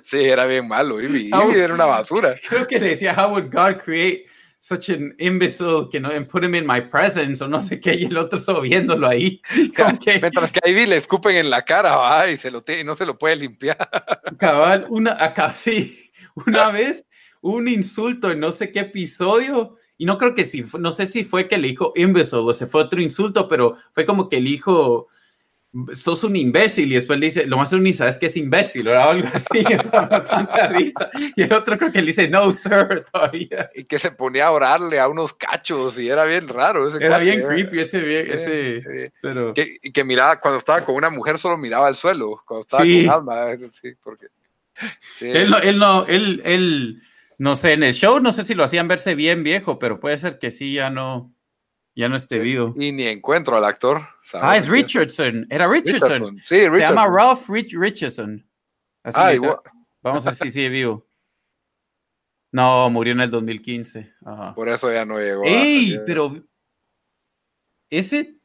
[0.04, 1.00] Sí, era bien malo.
[1.02, 2.36] Ivy, era una basura.
[2.50, 4.26] Creo que le decía, how would God create
[4.60, 7.93] such an imbecile que no, and put him in my presence o no sé qué,
[7.93, 9.39] y el otro solo viéndolo ahí.
[9.78, 12.64] Como que, Mientras que a Ivy le escupen en la cara va, y, se lo
[12.64, 13.78] tiene- y no se lo puede limpiar.
[14.39, 16.12] cabal, una, acá sí,
[16.48, 17.06] una vez
[17.42, 21.24] un insulto en no sé qué episodio, y no creo que fu- no sé si
[21.24, 24.50] fue que le dijo imbecile o se fue otro insulto, pero fue como que le
[24.52, 25.08] dijo,
[25.94, 29.00] sos un imbécil, y después le dice, lo más ni sabes que es imbécil, o
[29.00, 31.10] algo así, o sea, tanta risa.
[31.36, 33.70] Y el otro creo que le dice, no, sir, todavía.
[33.76, 36.88] Y que se ponía a orarle a unos cachos y era bien raro.
[36.88, 39.14] Ese Era cuate, bien era- creepy ese, Sí, ese, sí.
[39.22, 39.54] pero...
[39.54, 42.42] Que, miraba, cuando estaba con una mujer, solo miraba al suelo.
[42.46, 43.06] Cuando estaba Sí.
[43.06, 44.28] con alma, eh, sí, porque.
[45.18, 45.28] sí.
[45.30, 47.04] Él no, él no, él, él,
[47.38, 50.18] no sé, en el show no sé si lo hacían verse bien viejo, pero puede
[50.18, 51.34] ser que sí, ya no,
[51.96, 52.74] ya no esté vivo.
[52.78, 54.02] Y ni encuentro al actor.
[54.24, 54.48] ¿sabes?
[54.48, 56.10] Ah, es Richardson, era Richardson.
[56.10, 56.38] Richardson.
[56.40, 57.14] Sí, Se llama Richardson.
[57.16, 58.48] Ralph Rich Richardson.
[59.04, 59.58] Así Ah, igual.
[60.02, 61.06] Vamos a ver si sigue vivo.
[62.52, 64.14] No, murió en el 2015.
[64.26, 64.56] Ajá.
[64.56, 65.44] Por eso ya no llegó.
[65.44, 66.00] a ¡Ey!
[66.06, 66.44] Pero
[67.90, 68.36] ese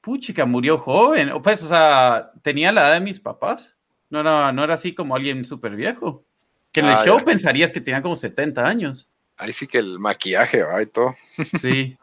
[0.00, 1.30] puchica murió joven.
[1.32, 3.76] O Pues, o sea, tenía la edad de mis papás.
[4.10, 6.26] No era, no era así como alguien súper viejo.
[6.74, 7.24] Que en el Ah, show ya.
[7.24, 9.08] pensarías que tenía como 70 años.
[9.38, 11.14] Ahí sí que el maquillaje va y todo.
[11.62, 11.96] Sí.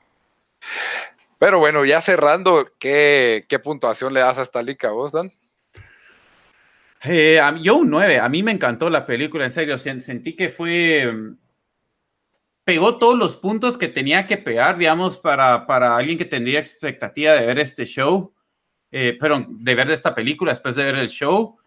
[1.37, 5.31] Pero bueno, ya cerrando, ¿qué, qué puntuación le das a esta liga vos, Dan?
[7.03, 10.49] Eh, yo un 9, a mí me encantó la película, en serio, sen- sentí que
[10.49, 11.37] fue, mm,
[12.63, 17.33] pegó todos los puntos que tenía que pegar, digamos, para, para alguien que tendría expectativa
[17.33, 18.33] de ver este show,
[18.91, 21.57] eh, pero de ver esta película después de ver el show,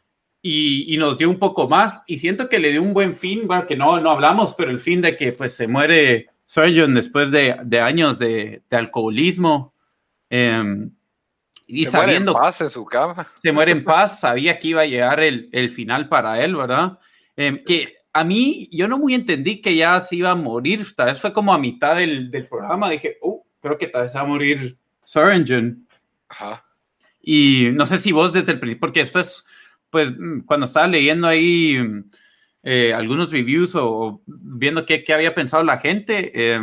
[0.47, 3.47] y, y nos dio un poco más, y siento que le dio un buen fin,
[3.47, 7.31] bueno, que no, no hablamos, pero el fin de que pues se muere Surgeon después
[7.31, 9.73] de, de años de, de alcoholismo.
[10.29, 10.91] Em,
[11.67, 13.27] Y se sabiendo muere en paz en su cama.
[13.43, 16.99] se muere en paz, sabía que iba a llegar el, el final para él, ¿verdad?
[17.37, 21.07] Eh, que a mí, yo no muy entendí que ya se iba a morir, tal
[21.07, 24.21] vez fue como a mitad del, del programa, dije, oh, creo que tal vez va
[24.21, 25.89] a morir Sorensen.
[26.29, 26.65] Ajá.
[27.23, 29.45] Y no sé si vos desde el principio, porque después,
[29.95, 32.11] pues mm, cuando estaba leyendo ahí mm,
[32.65, 36.61] eh, algunos reviews o, o viendo qué, qué había pensado la gente, eh,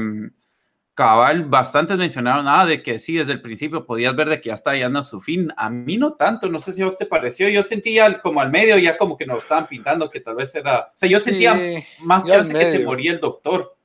[0.94, 4.54] cabal, bastantes mencionaron nada de que sí, desde el principio podías ver de que ya
[4.54, 5.48] está llegando a su fin.
[5.56, 7.48] A mí no tanto, no sé si a vos te pareció.
[7.48, 10.80] Yo sentía como al medio ya como que nos estaban pintando que tal vez era.
[10.80, 13.78] O sea, yo sentía Sí, más chance que se moría el doctor.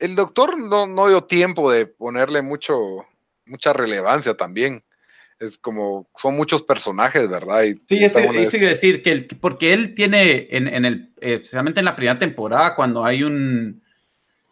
[0.00, 2.76] El doctor no, no dio tiempo de ponerle mucho,
[3.44, 4.82] mucha relevancia también.
[5.38, 7.64] Es como, son muchos personajes, ¿verdad?
[7.64, 11.10] Y, Sí, eso, está iba a decir que el- porque él tiene en, en el,
[11.20, 13.82] eh, especialmente en la primera temporada, cuando hay un,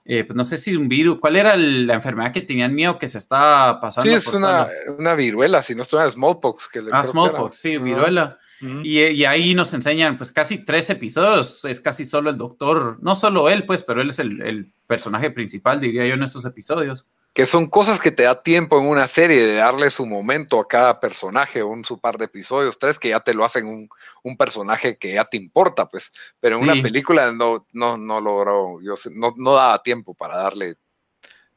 [0.05, 2.99] eh, pues no sé si un virus, ¿cuál era el- la enfermedad que tenían miedo
[2.99, 4.11] que se estaba pasando?
[4.11, 4.66] Sí, es por una,
[4.99, 6.68] una viruela, si no estuviera smallpox.
[6.68, 8.39] Que le Ah, smallpox, sí, viruela.
[8.82, 13.14] Y, y ahí nos enseñan, pues casi tres episodios, es casi solo el doctor, no
[13.14, 17.07] solo él, pues, pero él es el, el personaje principal, diría yo, en esos episodios.
[17.35, 20.68] Que son cosas que te da tiempo en una serie de darle su momento a
[20.68, 23.89] cada personaje, un su par de episodios, tres que ya te lo hacen un,
[24.22, 26.12] un personaje que ya te importa, pues.
[26.39, 26.70] Pero en Sí.
[26.70, 30.76] una película no, no, no logró, yo sé- no, no daba tiempo para darle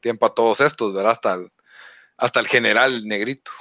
[0.00, 1.12] tiempo a todos estos, ¿verdad?
[1.12, 1.52] Hasta el,
[2.16, 3.52] hasta el general negrito,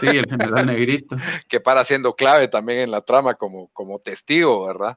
[0.00, 1.16] Sí, el general negrito.
[1.48, 4.96] que para siendo clave también en la trama como, como testigo, ¿verdad?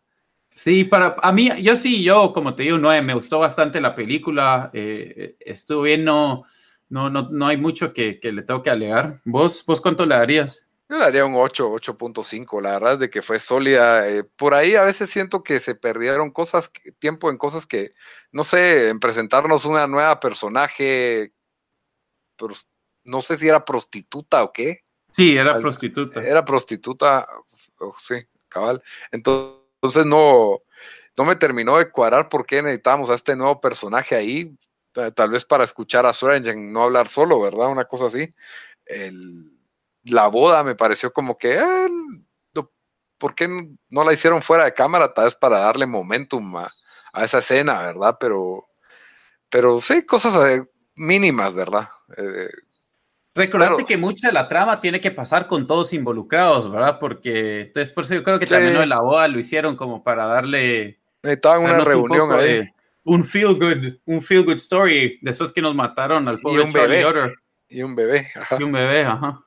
[0.54, 3.96] Sí, para a mí, yo sí, yo como te digo, no, me gustó bastante la
[3.96, 6.44] película, eh, estuvo bien, no,
[6.92, 9.22] no, no, no hay mucho que, que le tengo que alegar.
[9.26, 10.68] ¿Vos, vos cuánto le darías?
[10.90, 12.62] Yo le daría un 8, 8.5.
[12.62, 14.10] La verdad es de que fue sólida.
[14.10, 16.70] eh, por ahí a veces siento que se perdieron cosas,
[17.00, 17.92] tiempo en cosas que,
[18.32, 21.34] no sé, en presentarnos una nueva personaje,
[22.38, 22.54] pero
[23.06, 24.80] no sé si era prostituta o qué.
[25.12, 26.22] Sí, era Al- prostituta.
[26.22, 27.28] Era prostituta,
[27.80, 28.16] oh, sí,
[28.50, 28.82] cabal.
[29.12, 30.60] Entonces no,
[31.18, 34.56] no me terminó de cuadrar por qué necesitábamos a este nuevo personaje ahí.
[34.92, 37.68] Ta- Tal vez para escuchar a Swearingen no hablar solo, ¿verdad?
[37.70, 38.34] Una cosa así.
[38.86, 39.52] El-
[40.04, 41.90] la boda me pareció como que, eh,
[42.54, 42.72] no-
[43.18, 43.48] ¿por qué
[43.90, 45.14] no- la hicieron fuera de cámara?
[45.14, 46.72] Tal vez para darle momentum a,
[47.14, 48.18] a esa escena, ¿verdad?
[48.20, 48.66] Pero,
[49.50, 50.64] pero sí, cosas eh,
[50.96, 51.88] mínimas, ¿verdad?
[52.18, 52.50] Eh,
[53.34, 53.88] Recordarte Claro.
[53.88, 57.00] que mucha de la trama tiene que pasar con todos involucrados, ¿verdad?
[57.00, 58.52] Porque entonces por eso yo creo que Sí.
[58.54, 62.48] también lo de la boda lo hicieron como para darle necesitaban una un reunión ahí.
[62.58, 62.74] de-
[63.04, 66.72] un feel good, un feel good story después que nos mataron al Y pobre un
[66.72, 67.10] Charlie bebé.
[67.10, 67.36] Utter
[67.68, 68.32] Y un bebé.
[68.36, 68.58] ajá.
[68.60, 69.46] y un bebé, ajá.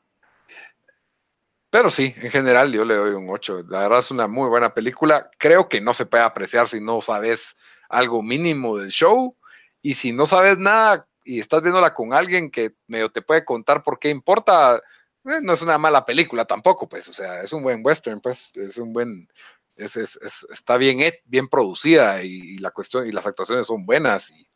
[1.74, 3.64] Pero sí, en general yo le doy un 8.
[3.68, 5.28] La verdad es una muy buena película.
[5.38, 7.56] Creo que no se puede apreciar si no sabes
[7.88, 9.36] algo mínimo del show.
[9.82, 13.82] Y si no sabes nada y estás viéndola con alguien que medio te puede contar
[13.82, 14.76] por qué importa,
[15.24, 17.08] eh, no es una mala película tampoco, pues.
[17.08, 18.52] O sea, es un buen western, pues.
[18.54, 19.28] Es un buen.
[19.76, 24.30] Es, es- es- está bien, bien producida y, la cuestión y las actuaciones son buenas
[24.30, 24.46] y,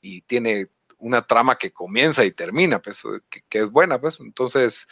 [0.00, 0.66] y tiene
[0.98, 4.20] una trama que comienza y termina, pues, que, que es buena, pues.
[4.20, 4.86] Entonces,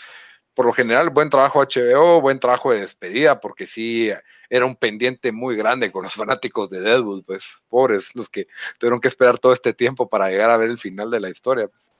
[0.55, 4.11] por lo general, buen trabajo HBO, buen trabajo de despedida, porque sí
[4.51, 8.49] era un pendiente muy grande con los fanáticos de Deadwood, pues, pobres, los que
[8.79, 11.69] tuvieron que esperar todo este tiempo para llegar a ver el final de la historia.
[11.69, 11.91] pues.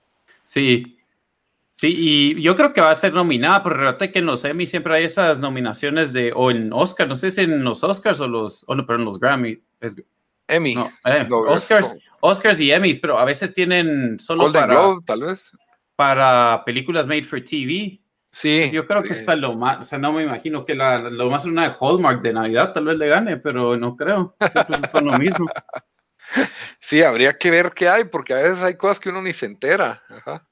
[0.43, 0.98] Sí.
[1.79, 4.67] Sí, y yo creo que va a ser nominada, porque recuerda que en los Emmy
[4.67, 8.27] siempre hay esas nominaciones de, o en Oscar, no sé si en los Oscars o
[8.27, 9.95] los, o no, pero en los Grammy, es-
[10.49, 12.01] Emmy, no, eh, no, es Oscars, como
[12.33, 15.57] Oscars y Emmys, pero a veces tienen solo Golden para, Globe, tal vez.
[15.95, 18.01] para películas made for TV.
[18.33, 18.59] Sí.
[18.63, 19.07] Pues yo creo sí.
[19.09, 21.77] que está lo más, o sea, no me imagino que la, lo más una de
[21.81, 24.35] Hallmark de Navidad tal vez le gane, pero no creo.
[24.51, 25.47] Siempre es con lo mismo.
[26.81, 29.47] Sí, habría que ver qué hay, porque a veces hay cosas que uno ni se
[29.47, 30.03] entera.
[30.09, 30.47] Ajá.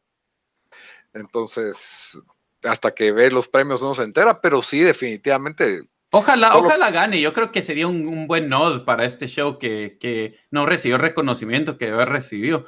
[1.16, 2.20] Entonces,
[2.62, 5.88] hasta que ve los premios uno se entera, pero sí, definitivamente.
[6.12, 7.20] Ojalá, Solo- ojalá gane.
[7.20, 10.98] Yo creo que sería un, un buen nod para este show que, que no recibió
[10.98, 12.64] reconocimiento que debe haber recibido.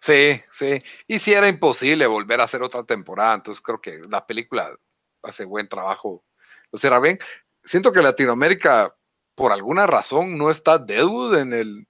[0.00, 0.82] Sí, sí.
[1.06, 4.76] Y sí era imposible volver a hacer otra temporada, entonces creo que la película
[5.22, 6.24] hace buen trabajo.
[6.70, 7.18] O sea, bien,
[7.62, 8.94] siento que Latinoamérica,
[9.34, 11.86] por alguna razón, no está Deadwood en, el,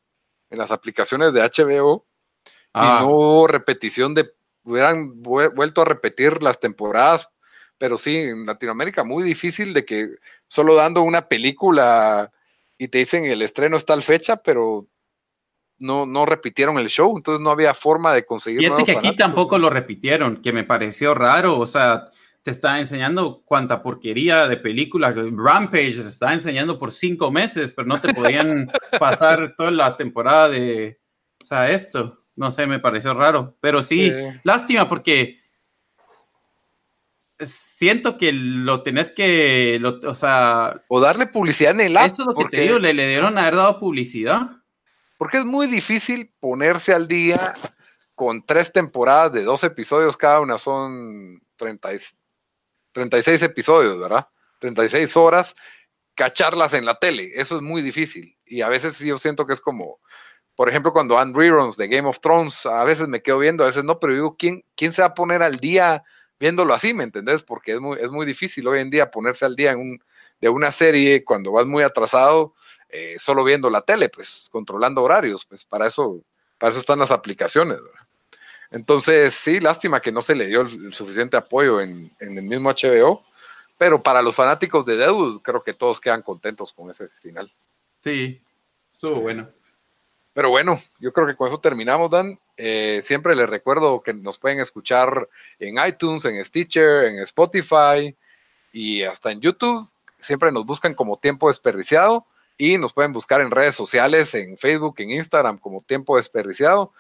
[0.50, 2.06] en las aplicaciones de HBO
[2.74, 4.30] Ah, y no hubo repetición de,
[4.64, 7.28] hubieran vue- vuelto a repetir las temporadas,
[7.78, 10.06] pero sí, en Latinoamérica muy difícil de que
[10.48, 12.30] solo dando una película
[12.78, 14.86] y te dicen el estreno es tal fecha, pero
[15.78, 18.60] no, no repitieron el show, entonces no había forma de conseguir.
[18.60, 19.24] Fíjate que aquí fanáticos.
[19.26, 21.58] tampoco lo repitieron, que me pareció raro.
[21.58, 22.10] O sea,
[22.42, 25.12] te está enseñando cuánta porquería de película.
[25.12, 28.68] Rampage se está enseñando por cinco meses, pero no te podían
[29.00, 31.00] pasar toda la temporada de.
[31.40, 32.21] O sea, esto.
[32.36, 33.56] No sé, me pareció raro.
[33.60, 34.40] Pero sí, Sí.
[34.44, 35.38] lástima porque
[37.40, 40.82] siento que lo tenés que, o sea...
[40.88, 42.06] O darle publicidad en el app.
[42.06, 44.50] Eso es lo que te digo, le, le dieron a haber dado publicidad.
[45.18, 47.54] Porque es muy difícil ponerse al día
[48.14, 51.90] con tres temporadas de dos episodios cada una, son 30,
[52.92, 54.28] 36 episodios, ¿verdad?
[54.60, 55.56] 36 horas,
[56.14, 58.36] cacharlas en la tele, eso es muy difícil.
[58.44, 59.98] Y a veces yo siento que es como,
[60.56, 63.66] por ejemplo, cuando han reruns de Game of Thrones, a veces me quedo viendo, a
[63.66, 66.02] veces no, pero digo, ¿quién, quién se va a poner al día
[66.38, 67.44] viéndolo así, ¿me entendés?
[67.44, 70.02] Porque es muy, es muy difícil hoy en día ponerse al día en un,
[70.40, 72.54] de una serie cuando vas muy atrasado,
[72.88, 76.20] eh, solo viendo la tele, pues controlando horarios, pues para eso,
[76.58, 77.78] para eso están las aplicaciones.
[78.72, 83.22] Entonces, sí, lástima que no se le dio el, suficiente apoyo en, el mismo HBO,
[83.78, 87.52] pero para los fanáticos de Deadwood, creo que todos quedan contentos con ese final.
[88.02, 88.42] Sí,
[88.90, 89.48] estuvo bueno.
[90.34, 92.38] Pero bueno, yo creo que con eso terminamos, Dan.
[92.56, 95.28] Eh, siempre les recuerdo que nos pueden escuchar
[95.58, 98.16] en iTunes, en Stitcher, en Spotify
[98.72, 99.88] y hasta en YouTube.
[100.18, 102.26] Siempre nos buscan como tiempo desperdiciado
[102.56, 106.92] y nos pueden buscar en redes sociales, en Facebook, en Instagram como tiempo desperdiciado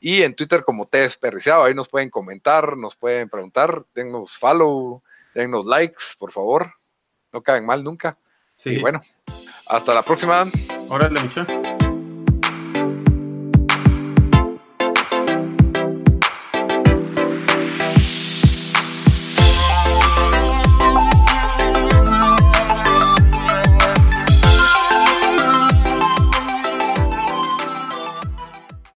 [0.00, 1.64] y en Twitter como T desperdiciado.
[1.64, 5.02] Ahí nos pueden comentar, nos pueden preguntar, dennos follow,
[5.34, 6.74] dennos likes, por favor.
[7.32, 8.18] No caen mal nunca.
[8.56, 8.70] Sí.
[8.70, 9.00] Y bueno,
[9.68, 10.50] hasta la próxima.
[10.88, 11.46] Órale, mucho.